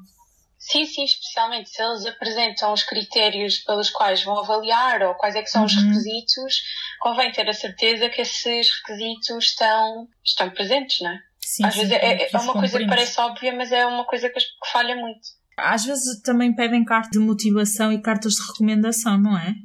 Sim, 0.59 0.85
sim, 0.85 1.03
especialmente 1.03 1.69
se 1.69 1.81
eles 1.81 2.05
apresentam 2.05 2.73
os 2.73 2.83
critérios 2.83 3.59
pelos 3.59 3.89
quais 3.89 4.23
vão 4.23 4.39
avaliar 4.39 5.01
ou 5.03 5.15
quais 5.15 5.35
é 5.35 5.41
que 5.41 5.49
são 5.49 5.61
uhum. 5.61 5.67
os 5.67 5.75
requisitos, 5.75 6.61
convém 6.99 7.31
ter 7.31 7.47
a 7.47 7.53
certeza 7.53 8.09
que 8.09 8.21
esses 8.21 8.67
requisitos 8.79 9.45
estão, 9.45 10.07
estão 10.25 10.49
presentes, 10.49 10.99
não 10.99 11.11
é? 11.11 11.19
Sim, 11.39 11.65
Às 11.65 11.73
sim, 11.73 11.79
vezes 11.81 11.93
é, 11.93 12.29
é 12.33 12.37
uma 12.39 12.53
coisa 12.53 12.77
que 12.77 12.87
parece 12.87 13.21
óbvia, 13.21 13.55
mas 13.55 13.71
é 13.71 13.85
uma 13.85 14.03
coisa 14.05 14.29
que, 14.29 14.39
que 14.39 14.71
falha 14.71 14.95
muito. 14.95 15.21
Às 15.57 15.85
vezes 15.85 16.21
também 16.21 16.53
pedem 16.53 16.83
cartas 16.83 17.11
de 17.11 17.19
motivação 17.19 17.91
e 17.91 18.01
cartas 18.01 18.33
de 18.33 18.45
recomendação, 18.51 19.17
não 19.17 19.37
é? 19.37 19.55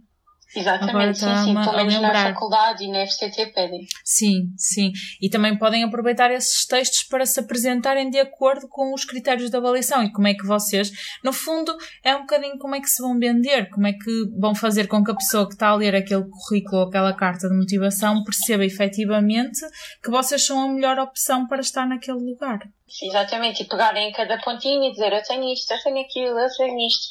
Exatamente, 0.54 1.18
sim, 1.18 1.36
sim. 1.44 1.54
Pelo 1.54 1.76
menos 1.76 2.00
na 2.00 2.14
faculdade 2.24 2.84
e 2.84 2.90
na 2.90 3.06
FCT 3.06 3.52
pedem. 3.54 3.86
Sim, 4.04 4.52
sim. 4.56 4.92
E 5.20 5.30
também 5.30 5.56
podem 5.56 5.82
aproveitar 5.82 6.30
esses 6.30 6.66
textos 6.66 7.04
para 7.04 7.24
se 7.24 7.40
apresentarem 7.40 8.10
de 8.10 8.18
acordo 8.18 8.68
com 8.68 8.92
os 8.92 9.04
critérios 9.04 9.50
de 9.50 9.56
avaliação 9.56 10.02
e 10.02 10.12
como 10.12 10.28
é 10.28 10.34
que 10.34 10.46
vocês, 10.46 10.90
no 11.24 11.32
fundo, 11.32 11.74
é 12.04 12.14
um 12.14 12.20
bocadinho 12.20 12.58
como 12.58 12.74
é 12.74 12.80
que 12.80 12.88
se 12.88 13.02
vão 13.02 13.18
vender, 13.18 13.70
como 13.70 13.86
é 13.86 13.92
que 13.92 14.24
vão 14.38 14.54
fazer 14.54 14.88
com 14.88 15.02
que 15.02 15.10
a 15.10 15.16
pessoa 15.16 15.46
que 15.46 15.54
está 15.54 15.68
a 15.68 15.74
ler 15.74 15.94
aquele 15.94 16.24
currículo 16.24 16.82
ou 16.82 16.88
aquela 16.88 17.14
carta 17.14 17.48
de 17.48 17.56
motivação 17.56 18.22
perceba 18.22 18.64
efetivamente 18.64 19.60
que 20.02 20.10
vocês 20.10 20.44
são 20.44 20.60
a 20.60 20.68
melhor 20.68 20.98
opção 20.98 21.46
para 21.46 21.60
estar 21.60 21.86
naquele 21.86 22.18
lugar. 22.18 22.60
Exatamente, 23.02 23.62
e 23.62 23.66
pegarem 23.66 24.10
em 24.10 24.12
cada 24.12 24.38
pontinho 24.38 24.84
e 24.84 24.92
dizer 24.92 25.12
eu 25.14 25.22
tenho 25.22 25.50
isto, 25.50 25.72
eu 25.72 25.82
tenho 25.82 26.00
aquilo, 26.00 26.38
eu 26.38 26.48
tenho 26.58 26.86
isto 26.86 27.08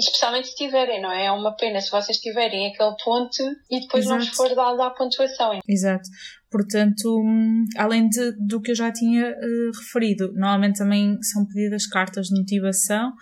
especialmente 0.00 0.48
se 0.48 0.56
tiverem, 0.56 1.00
não 1.00 1.12
é? 1.12 1.26
É 1.26 1.32
uma 1.32 1.54
pena 1.54 1.80
se 1.80 1.90
vocês 1.90 2.18
tiverem 2.18 2.72
aquele 2.72 2.94
ponto 3.04 3.42
e 3.70 3.80
depois 3.80 4.04
Exato. 4.04 4.18
não 4.18 4.26
vos 4.26 4.36
for 4.36 4.54
dado 4.54 4.82
a 4.82 4.90
pontuação. 4.90 5.58
Exato. 5.68 6.08
Portanto, 6.50 7.20
hum, 7.20 7.64
além 7.76 8.08
de, 8.08 8.32
do 8.32 8.60
que 8.60 8.72
eu 8.72 8.74
já 8.74 8.90
tinha 8.90 9.30
uh, 9.30 9.78
referido, 9.78 10.32
normalmente 10.32 10.78
também 10.78 11.16
são 11.22 11.46
pedidas 11.46 11.86
cartas 11.86 12.26
de 12.26 12.38
motivação 12.38 13.12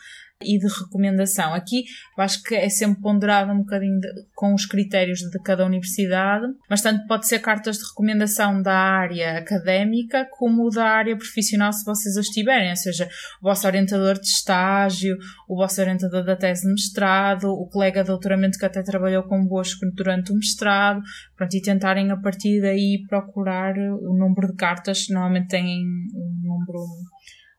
e 0.41 0.59
de 0.59 0.67
recomendação. 0.69 1.53
Aqui 1.53 1.85
acho 2.17 2.43
que 2.43 2.55
é 2.55 2.69
sempre 2.69 3.01
ponderado 3.01 3.53
um 3.53 3.59
bocadinho 3.59 3.99
de, 4.01 4.09
com 4.35 4.55
os 4.55 4.67
critérios 4.67 5.19
de 5.19 5.39
cada 5.43 5.67
universidade, 5.67 6.47
mas 6.71 6.81
tanto 6.81 7.07
pode 7.07 7.27
ser 7.27 7.41
cartas 7.41 7.79
de 7.79 7.85
recomendação 7.89 8.63
da 8.63 8.75
área 8.75 9.39
académica 9.39 10.29
como 10.31 10.71
da 10.71 10.85
área 10.85 11.17
profissional 11.17 11.73
se 11.73 11.85
vocês 11.85 12.17
as 12.17 12.27
tiverem, 12.27 12.71
ou 12.71 12.77
seja, 12.77 13.09
o 13.43 13.49
vosso 13.49 13.67
orientador 13.67 14.15
de 14.15 14.27
estágio, 14.27 15.17
o 15.49 15.57
vosso 15.57 15.81
orientador 15.81 16.25
da 16.25 16.37
tese 16.37 16.63
de 16.63 16.73
mestrado, 16.73 17.51
o 17.51 17.67
colega 17.69 18.03
de 18.03 18.09
doutoramento 18.09 18.59
que 18.59 18.67
até 18.67 18.83
trabalhou 18.83 19.25
convosco 19.25 19.87
durante 19.95 20.31
o 20.31 20.37
mestrado, 20.37 21.03
pronto, 21.37 21.57
e 21.57 21.63
tentarem 21.63 22.11
a 22.13 22.17
partir 22.17 22.61
daí 22.61 23.05
procurar 23.09 23.77
o 23.77 24.17
número 24.17 24.49
de 24.49 24.57
cartas, 24.57 25.07
normalmente 25.09 25.49
têm 25.49 25.85
um 26.15 26.41
número 26.43 26.87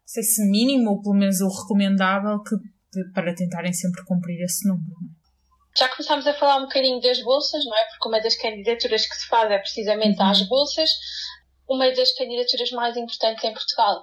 sei 0.09 0.23
se 0.23 0.43
mínimo 0.49 0.89
ou 0.89 1.01
pelo 1.01 1.13
menos 1.13 1.39
o 1.39 1.47
recomendável 1.47 2.41
que, 2.41 2.55
para 3.13 3.35
tentarem 3.35 3.71
sempre 3.71 4.03
cumprir 4.05 4.41
esse 4.43 4.67
número. 4.67 4.95
Já 5.77 5.87
começámos 5.87 6.25
a 6.25 6.33
falar 6.33 6.57
um 6.57 6.63
bocadinho 6.63 6.99
das 6.99 7.21
bolsas, 7.21 7.63
não 7.63 7.77
é? 7.77 7.85
Porque 7.89 8.09
uma 8.09 8.19
das 8.19 8.35
candidaturas 8.35 9.05
que 9.05 9.15
se 9.15 9.27
faz 9.27 9.51
é 9.51 9.59
precisamente 9.59 10.19
uhum. 10.19 10.25
às 10.25 10.41
bolsas. 10.47 10.89
Uma 11.69 11.91
das 11.93 12.11
candidaturas 12.15 12.71
mais 12.71 12.97
importantes 12.97 13.43
em 13.43 13.53
Portugal 13.53 14.01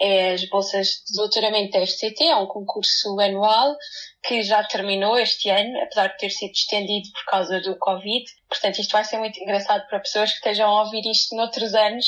é 0.00 0.32
as 0.32 0.48
bolsas 0.48 0.88
de 1.06 1.16
doutoramento 1.16 1.72
da 1.72 1.86
FCT, 1.86 2.24
é 2.24 2.36
um 2.36 2.46
concurso 2.46 3.18
anual 3.20 3.76
que 4.24 4.42
já 4.42 4.62
terminou 4.64 5.18
este 5.18 5.48
ano, 5.48 5.78
apesar 5.82 6.08
de 6.08 6.18
ter 6.18 6.30
sido 6.30 6.52
estendido 6.52 7.08
por 7.12 7.24
causa 7.26 7.60
do 7.60 7.76
Covid. 7.78 8.24
Portanto, 8.48 8.78
isto 8.78 8.92
vai 8.92 9.04
ser 9.04 9.18
muito 9.18 9.38
engraçado 9.40 9.86
para 9.88 10.00
pessoas 10.00 10.30
que 10.30 10.36
estejam 10.36 10.68
a 10.70 10.82
ouvir 10.82 11.02
isto 11.10 11.34
noutros 11.36 11.74
anos, 11.74 12.06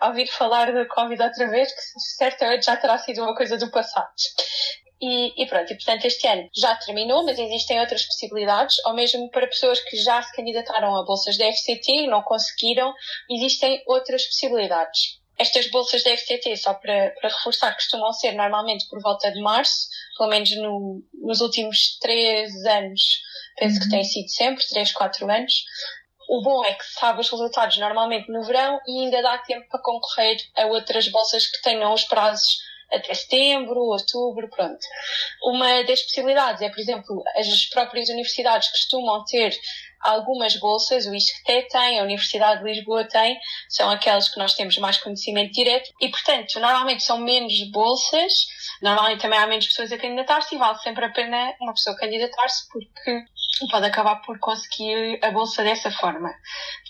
a 0.00 0.08
ouvir 0.08 0.26
falar 0.28 0.72
do 0.72 0.86
Covid 0.88 1.22
outra 1.22 1.48
vez, 1.50 1.72
que 1.72 2.00
certamente 2.16 2.66
já 2.66 2.76
terá 2.76 2.98
sido 2.98 3.22
uma 3.22 3.34
coisa 3.34 3.56
do 3.58 3.70
passado. 3.70 4.12
E, 5.00 5.42
e, 5.42 5.46
pronto, 5.46 5.72
e 5.72 5.76
portanto 5.76 6.04
este 6.06 6.26
ano 6.26 6.48
já 6.56 6.74
terminou, 6.74 7.24
mas 7.24 7.38
existem 7.38 7.78
outras 7.78 8.04
possibilidades, 8.04 8.76
ou 8.84 8.94
mesmo 8.94 9.30
para 9.30 9.46
pessoas 9.46 9.80
que 9.80 9.96
já 9.96 10.20
se 10.22 10.34
candidataram 10.34 10.96
a 10.96 11.04
bolsas 11.04 11.38
da 11.38 11.44
FCT 11.44 11.92
e 11.92 12.06
não 12.08 12.22
conseguiram, 12.22 12.92
existem 13.30 13.82
outras 13.86 14.26
possibilidades. 14.26 15.17
Estas 15.38 15.70
bolsas 15.70 16.02
da 16.02 16.10
FCT, 16.10 16.56
só 16.56 16.74
para, 16.74 17.10
para 17.20 17.30
reforçar, 17.30 17.72
costumam 17.74 18.12
ser 18.12 18.32
normalmente 18.32 18.88
por 18.88 19.00
volta 19.00 19.30
de 19.30 19.40
março, 19.40 19.88
pelo 20.16 20.30
menos 20.30 20.50
no, 20.56 21.02
nos 21.14 21.40
últimos 21.40 21.96
três 22.00 22.52
anos, 22.64 23.20
penso 23.56 23.76
uhum. 23.76 23.82
que 23.82 23.90
tem 23.90 24.04
sido 24.04 24.28
sempre, 24.28 24.68
três, 24.68 24.92
quatro 24.92 25.30
anos. 25.30 25.64
O 26.28 26.42
bom 26.42 26.64
é 26.64 26.74
que 26.74 26.84
se 26.84 26.94
sabe 26.94 27.20
os 27.20 27.30
resultados 27.30 27.76
normalmente 27.78 28.30
no 28.30 28.42
verão 28.42 28.78
e 28.86 29.04
ainda 29.04 29.22
dá 29.22 29.38
tempo 29.38 29.66
para 29.70 29.80
concorrer 29.80 30.36
a 30.56 30.66
outras 30.66 31.08
bolsas 31.08 31.46
que 31.46 31.62
tenham 31.62 31.92
os 31.94 32.04
prazos 32.04 32.58
até 32.90 33.14
setembro, 33.14 33.80
outubro, 33.80 34.48
pronto. 34.48 34.84
Uma 35.42 35.82
das 35.84 36.02
possibilidades 36.02 36.62
é, 36.62 36.68
por 36.68 36.78
exemplo, 36.78 37.22
as 37.36 37.66
próprias 37.66 38.08
universidades 38.08 38.70
costumam 38.70 39.24
ter 39.24 39.54
algumas 40.00 40.56
bolsas, 40.56 41.06
o 41.06 41.14
ISCTE 41.14 41.68
tem, 41.68 41.98
a 41.98 42.02
Universidade 42.02 42.62
de 42.62 42.70
Lisboa 42.70 43.04
tem, 43.04 43.38
são 43.68 43.90
aquelas 43.90 44.28
que 44.28 44.38
nós 44.38 44.54
temos 44.54 44.76
mais 44.78 44.98
conhecimento 44.98 45.52
direto 45.52 45.90
e, 46.00 46.08
portanto, 46.08 46.58
normalmente 46.60 47.02
são 47.02 47.18
menos 47.18 47.54
bolsas, 47.70 48.32
normalmente 48.82 49.20
também 49.20 49.38
há 49.38 49.46
menos 49.46 49.66
pessoas 49.66 49.92
a 49.92 49.98
candidatar-se 49.98 50.54
e 50.54 50.58
vale 50.58 50.78
sempre 50.78 51.04
a 51.04 51.10
pena 51.10 51.54
uma 51.60 51.72
pessoa 51.74 51.96
candidatar-se 51.96 52.68
porque 52.68 53.24
pode 53.70 53.86
acabar 53.86 54.16
por 54.22 54.38
conseguir 54.38 55.18
a 55.22 55.30
bolsa 55.30 55.62
dessa 55.64 55.90
forma. 55.90 56.32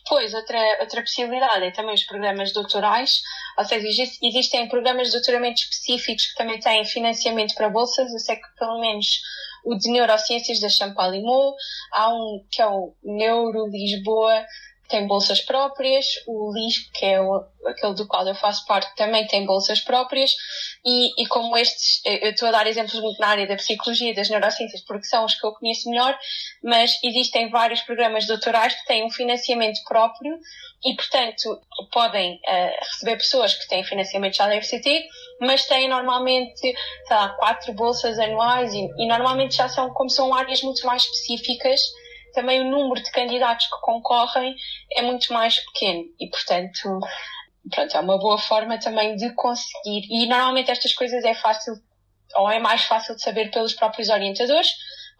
Depois, 0.03 0.35
outra, 0.35 0.59
outra 0.81 1.01
possibilidade 1.03 1.65
é 1.65 1.71
também 1.71 1.95
os 1.95 2.05
programas 2.05 2.53
doutorais, 2.53 3.21
ou 3.57 3.65
seja, 3.65 3.87
existem 4.23 4.69
programas 4.69 5.09
de 5.09 5.15
doutoramento 5.15 5.61
específicos 5.61 6.27
que 6.27 6.35
também 6.37 6.61
têm 6.61 6.85
financiamento 6.85 7.55
para 7.55 7.69
bolsas, 7.69 8.11
eu 8.13 8.19
sei 8.19 8.37
que 8.37 8.49
pelo 8.59 8.81
menos 8.81 9.07
o 9.69 9.77
de 9.77 9.91
Neurociências 9.91 10.61
da 10.61 10.69
Champalimau, 10.69 11.55
há 11.93 12.09
um 12.09 12.43
que 12.51 12.63
é 12.63 12.67
o 12.67 12.95
Neuro 13.05 13.67
Lisboa, 13.69 14.47
tem 14.89 15.07
bolsas 15.07 15.43
próprias, 15.43 16.07
o 16.27 16.51
LISP, 16.55 16.91
que 16.93 17.05
é 17.05 17.21
o, 17.21 17.45
aquele 17.67 17.95
do 17.95 18.07
qual 18.09 18.27
eu 18.27 18.35
faço 18.35 18.65
parte, 18.65 18.97
também 18.97 19.27
tem 19.27 19.45
bolsas 19.45 19.81
próprias, 19.81 20.31
e, 20.83 21.23
e 21.23 21.27
como 21.27 21.57
estes, 21.59 22.01
eu 22.07 22.31
estou 22.31 22.49
a 22.49 22.53
dar 22.53 22.67
exemplos 22.67 22.99
muito 23.01 23.21
na 23.21 23.29
área 23.29 23.47
da 23.47 23.57
psicologia 23.57 24.11
e 24.11 24.15
das 24.15 24.31
neurociências, 24.31 24.83
porque 24.87 25.05
são 25.05 25.27
os 25.27 25.35
que 25.35 25.47
eu 25.47 25.53
conheço 25.53 25.91
melhor, 25.91 26.19
mas 26.65 26.99
existem 27.05 27.51
vários 27.51 27.83
programas 27.83 28.27
doutorais 28.27 28.75
que 28.75 28.87
têm 28.87 29.05
um 29.05 29.11
financiamento 29.11 29.81
próprio 29.87 30.39
e, 30.83 30.95
portanto, 30.95 31.61
podem 31.93 32.37
uh, 32.37 32.85
receber 32.93 33.17
pessoas 33.19 33.55
que 33.55 33.69
têm 33.69 33.85
financiamento 33.85 34.37
já 34.37 34.49
da 34.49 34.57
FCT, 34.57 35.07
mas 35.41 35.67
têm 35.67 35.89
normalmente, 35.89 36.59
sei 36.59 36.75
lá, 37.11 37.29
quatro 37.31 37.73
bolsas 37.73 38.19
anuais 38.19 38.73
e, 38.73 38.89
e 38.99 39.07
normalmente 39.07 39.57
já 39.57 39.69
são, 39.69 39.91
como 39.91 40.11
são 40.11 40.35
áreas 40.35 40.63
muito 40.63 40.85
mais 40.87 41.03
específicas, 41.03 41.81
também 42.35 42.61
o 42.61 42.71
número 42.71 43.03
de 43.03 43.11
candidatos 43.11 43.67
que 43.67 43.81
concorrem 43.81 44.55
é 44.93 45.03
muito 45.03 45.33
mais 45.33 45.59
pequeno 45.67 46.05
e, 46.21 46.29
portanto, 46.29 47.01
pronto, 47.71 47.97
é 47.97 48.01
uma 48.01 48.19
boa 48.19 48.39
forma 48.39 48.79
também 48.79 49.17
de 49.17 49.33
conseguir. 49.35 50.07
E 50.11 50.27
normalmente 50.27 50.71
estas 50.71 50.93
coisas 50.93 51.25
é 51.25 51.35
fácil, 51.35 51.75
ou 52.37 52.51
é 52.51 52.59
mais 52.59 52.85
fácil 52.85 53.15
de 53.15 53.23
saber 53.23 53.51
pelos 53.51 53.75
próprios 53.75 54.09
orientadores, 54.09 54.71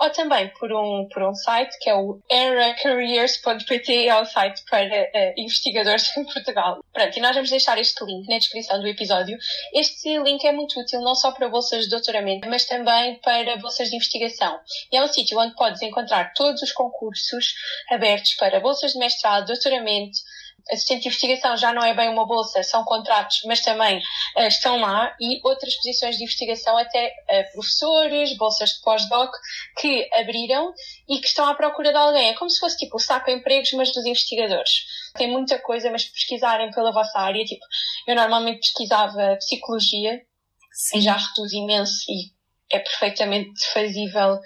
ou 0.01 0.11
também 0.11 0.49
por 0.59 0.73
um, 0.73 1.09
por 1.13 1.23
um 1.23 1.35
site 1.35 1.77
que 1.81 1.91
é 1.91 1.95
o 1.95 2.21
eracareers.pt, 2.31 4.07
é 4.07 4.21
o 4.21 4.25
site 4.25 4.63
para 4.71 4.85
uh, 4.85 5.33
investigadores 5.37 6.15
em 6.17 6.25
Portugal. 6.25 6.85
Pronto, 6.93 7.17
e 7.17 7.21
nós 7.21 7.35
vamos 7.35 7.51
deixar 7.51 7.79
este 7.79 8.05
link 8.05 8.29
na 8.29 8.39
descrição 8.39 8.81
do 8.81 8.87
episódio. 8.87 9.37
Este 9.75 10.19
link 10.19 10.45
é 10.45 10.53
muito 10.53 10.79
útil 10.81 11.01
não 11.01 11.15
só 11.15 11.33
para 11.33 11.49
bolsas 11.49 11.85
de 11.85 11.91
doutoramento, 11.91 12.49
mas 12.49 12.65
também 12.65 13.17
para 13.21 13.57
bolsas 13.57 13.89
de 13.89 13.97
investigação. 13.97 14.59
E 14.93 14.97
é 14.97 15.03
um 15.03 15.09
sítio 15.09 15.39
onde 15.39 15.55
podes 15.55 15.83
encontrar 15.83 16.33
todos 16.35 16.63
os 16.63 16.73
concursos 16.73 17.55
abertos 17.91 18.35
para 18.35 18.61
bolsas 18.61 18.93
de 18.93 18.99
mestrado, 18.99 19.47
doutoramento, 19.47 20.19
assistente 20.71 21.03
de 21.03 21.09
investigação 21.09 21.57
já 21.57 21.73
não 21.73 21.83
é 21.83 21.95
bem 21.95 22.09
uma 22.09 22.27
bolsa, 22.27 22.63
são 22.63 22.85
contratos, 22.85 23.41
mas 23.47 23.61
também 23.61 23.99
uh, 23.99 24.43
estão 24.43 24.81
lá 24.81 25.15
e 25.21 25.41
outras 25.43 25.75
posições 25.77 26.17
de 26.17 26.25
investigação, 26.25 26.77
até 26.77 27.09
uh, 27.09 27.53
professores, 27.53 28.37
bolsas 28.37 28.71
de 28.71 28.81
pós-doc, 28.83 29.31
que 29.79 30.09
abriram 30.15 30.73
e 31.09 31.19
que 31.21 31.27
estão 31.27 31.47
à 31.47 31.55
procura 31.55 31.91
de 31.91 31.97
alguém. 31.97 32.31
É 32.31 32.35
como 32.35 32.51
se 32.51 32.61
fosse 32.61 32.77
tipo 32.77 32.97
o 32.97 33.01
saco 33.01 33.31
empregos, 33.31 33.73
mas 33.73 33.93
dos 33.93 34.05
investigadores. 34.05 34.85
Tem 35.15 35.31
muita 35.31 35.59
coisa, 35.59 35.91
mas 35.91 36.05
pesquisarem 36.05 36.71
pela 36.71 36.93
vossa 36.93 37.19
área, 37.19 37.45
tipo, 37.45 37.65
eu 38.07 38.15
normalmente 38.15 38.61
pesquisava 38.61 39.37
psicologia 39.37 40.21
Sim. 40.73 40.99
e 40.99 41.01
já 41.01 41.17
reduz 41.17 41.53
imenso 41.53 42.05
e 42.09 42.39
é 42.71 42.79
perfeitamente 42.79 43.67
fazível 43.73 44.39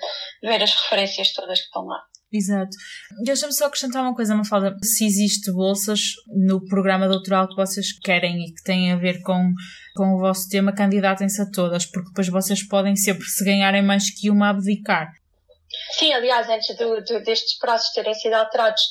ver 0.43 0.63
as 0.63 0.73
referências 0.75 1.33
todas 1.33 1.59
que 1.59 1.67
estão 1.67 1.85
lá. 1.85 2.03
Exato. 2.33 2.75
Deixa-me 3.23 3.53
só 3.53 3.66
acrescentar 3.66 4.03
uma 4.03 4.14
coisa, 4.14 4.35
uma 4.35 4.45
falta. 4.45 4.75
Se 4.83 5.05
existe 5.05 5.53
bolsas 5.53 6.01
no 6.29 6.64
programa 6.64 7.07
doutoral 7.07 7.47
que 7.47 7.55
vocês 7.55 7.92
querem 7.99 8.47
e 8.47 8.55
que 8.55 8.62
têm 8.62 8.90
a 8.90 8.97
ver 8.97 9.21
com, 9.21 9.53
com 9.95 10.14
o 10.14 10.18
vosso 10.18 10.49
tema, 10.49 10.73
candidatem-se 10.73 11.42
a 11.42 11.51
todas, 11.51 11.85
porque 11.85 12.09
depois 12.09 12.29
vocês 12.29 12.66
podem 12.66 12.97
sempre, 12.97 13.25
se 13.27 13.45
ganharem 13.45 13.83
mais 13.83 14.11
que 14.11 14.31
uma, 14.31 14.49
abdicar. 14.49 15.12
Sim, 15.99 16.12
aliás, 16.12 16.49
antes 16.49 16.75
do, 16.77 17.03
do, 17.03 17.23
destes 17.23 17.59
prazos 17.59 17.90
terem 17.92 18.14
sido 18.14 18.35
alterados 18.35 18.83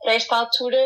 para 0.00 0.14
esta 0.14 0.36
altura, 0.36 0.78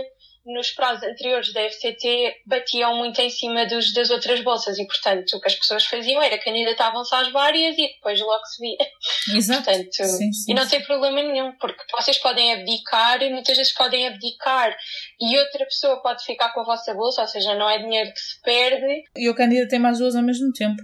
nos 0.44 0.70
prazos 0.72 1.05
anteriores 1.05 1.52
da 1.52 1.61
FCT 1.70 2.42
batiam 2.46 2.96
muito 2.96 3.20
em 3.20 3.31
cima 3.31 3.64
dos, 3.66 3.92
das 3.92 4.11
outras 4.11 4.42
bolsas 4.42 4.78
e, 4.78 4.87
portanto, 4.87 5.37
o 5.37 5.40
que 5.40 5.48
as 5.48 5.55
pessoas 5.55 5.85
faziam 5.85 6.20
era 6.22 6.38
candidatavam-se 6.38 7.14
às 7.14 7.31
várias 7.31 7.76
e 7.78 7.87
depois 7.94 8.20
logo 8.20 8.44
se 8.46 8.61
via. 8.61 9.37
Exato. 9.37 9.64
Portanto, 9.64 9.92
sim, 9.92 10.33
sim, 10.33 10.52
e 10.52 10.55
não 10.55 10.66
tem 10.66 10.83
problema 10.83 11.22
nenhum, 11.22 11.52
porque 11.59 11.83
vocês 11.96 12.18
podem 12.18 12.52
abdicar 12.52 13.22
e 13.22 13.31
muitas 13.31 13.57
vezes 13.57 13.72
podem 13.72 14.09
abdicar 14.09 14.76
e 15.20 15.38
outra 15.38 15.64
pessoa 15.64 16.02
pode 16.02 16.24
ficar 16.24 16.52
com 16.52 16.61
a 16.61 16.64
vossa 16.64 16.92
bolsa, 16.92 17.22
ou 17.22 17.28
seja, 17.28 17.55
não 17.55 17.68
é 17.68 17.78
dinheiro 17.78 18.12
que 18.12 18.20
se 18.20 18.40
perde. 18.42 19.05
E 19.16 19.28
eu 19.28 19.35
candidatei 19.35 19.78
mais 19.78 19.98
duas 19.98 20.16
ao 20.16 20.22
mesmo 20.22 20.52
tempo. 20.52 20.83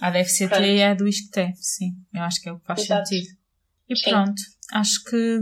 A 0.00 0.10
da 0.10 0.22
FCT 0.24 0.48
pronto. 0.48 0.64
e 0.64 0.82
a 0.82 0.94
do 0.94 1.08
ISCTE, 1.08 1.52
sim. 1.56 1.90
Eu 2.14 2.22
acho 2.22 2.40
que 2.40 2.48
é 2.48 2.52
o 2.52 2.58
que 2.58 2.66
faz 2.66 2.80
Exato. 2.80 3.08
sentido. 3.08 3.28
E 3.88 3.96
sim. 3.96 4.10
pronto, 4.10 4.42
acho 4.72 5.04
que 5.04 5.38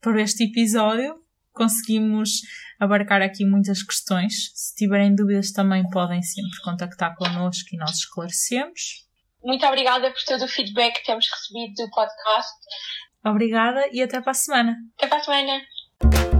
por 0.00 0.18
este 0.18 0.44
episódio 0.44 1.14
conseguimos 1.58 2.30
abarcar 2.78 3.20
aqui 3.20 3.44
muitas 3.44 3.82
questões. 3.82 4.52
Se 4.54 4.74
tiverem 4.76 5.14
dúvidas, 5.14 5.52
também 5.52 5.82
podem 5.90 6.22
sempre 6.22 6.58
contactar 6.64 7.14
connosco 7.16 7.68
e 7.72 7.76
nós 7.76 7.98
esclarecemos. 7.98 9.06
Muito 9.42 9.66
obrigada 9.66 10.10
por 10.10 10.22
todo 10.26 10.44
o 10.44 10.48
feedback 10.48 11.00
que 11.00 11.06
temos 11.06 11.26
recebido 11.30 11.74
do 11.74 11.90
podcast. 11.90 12.52
Obrigada 13.24 13.88
e 13.92 14.02
até 14.02 14.20
para 14.20 14.30
a 14.30 14.34
semana. 14.34 14.76
Até 14.96 15.06
para 15.08 15.18
a 15.18 15.20
semana. 15.20 16.37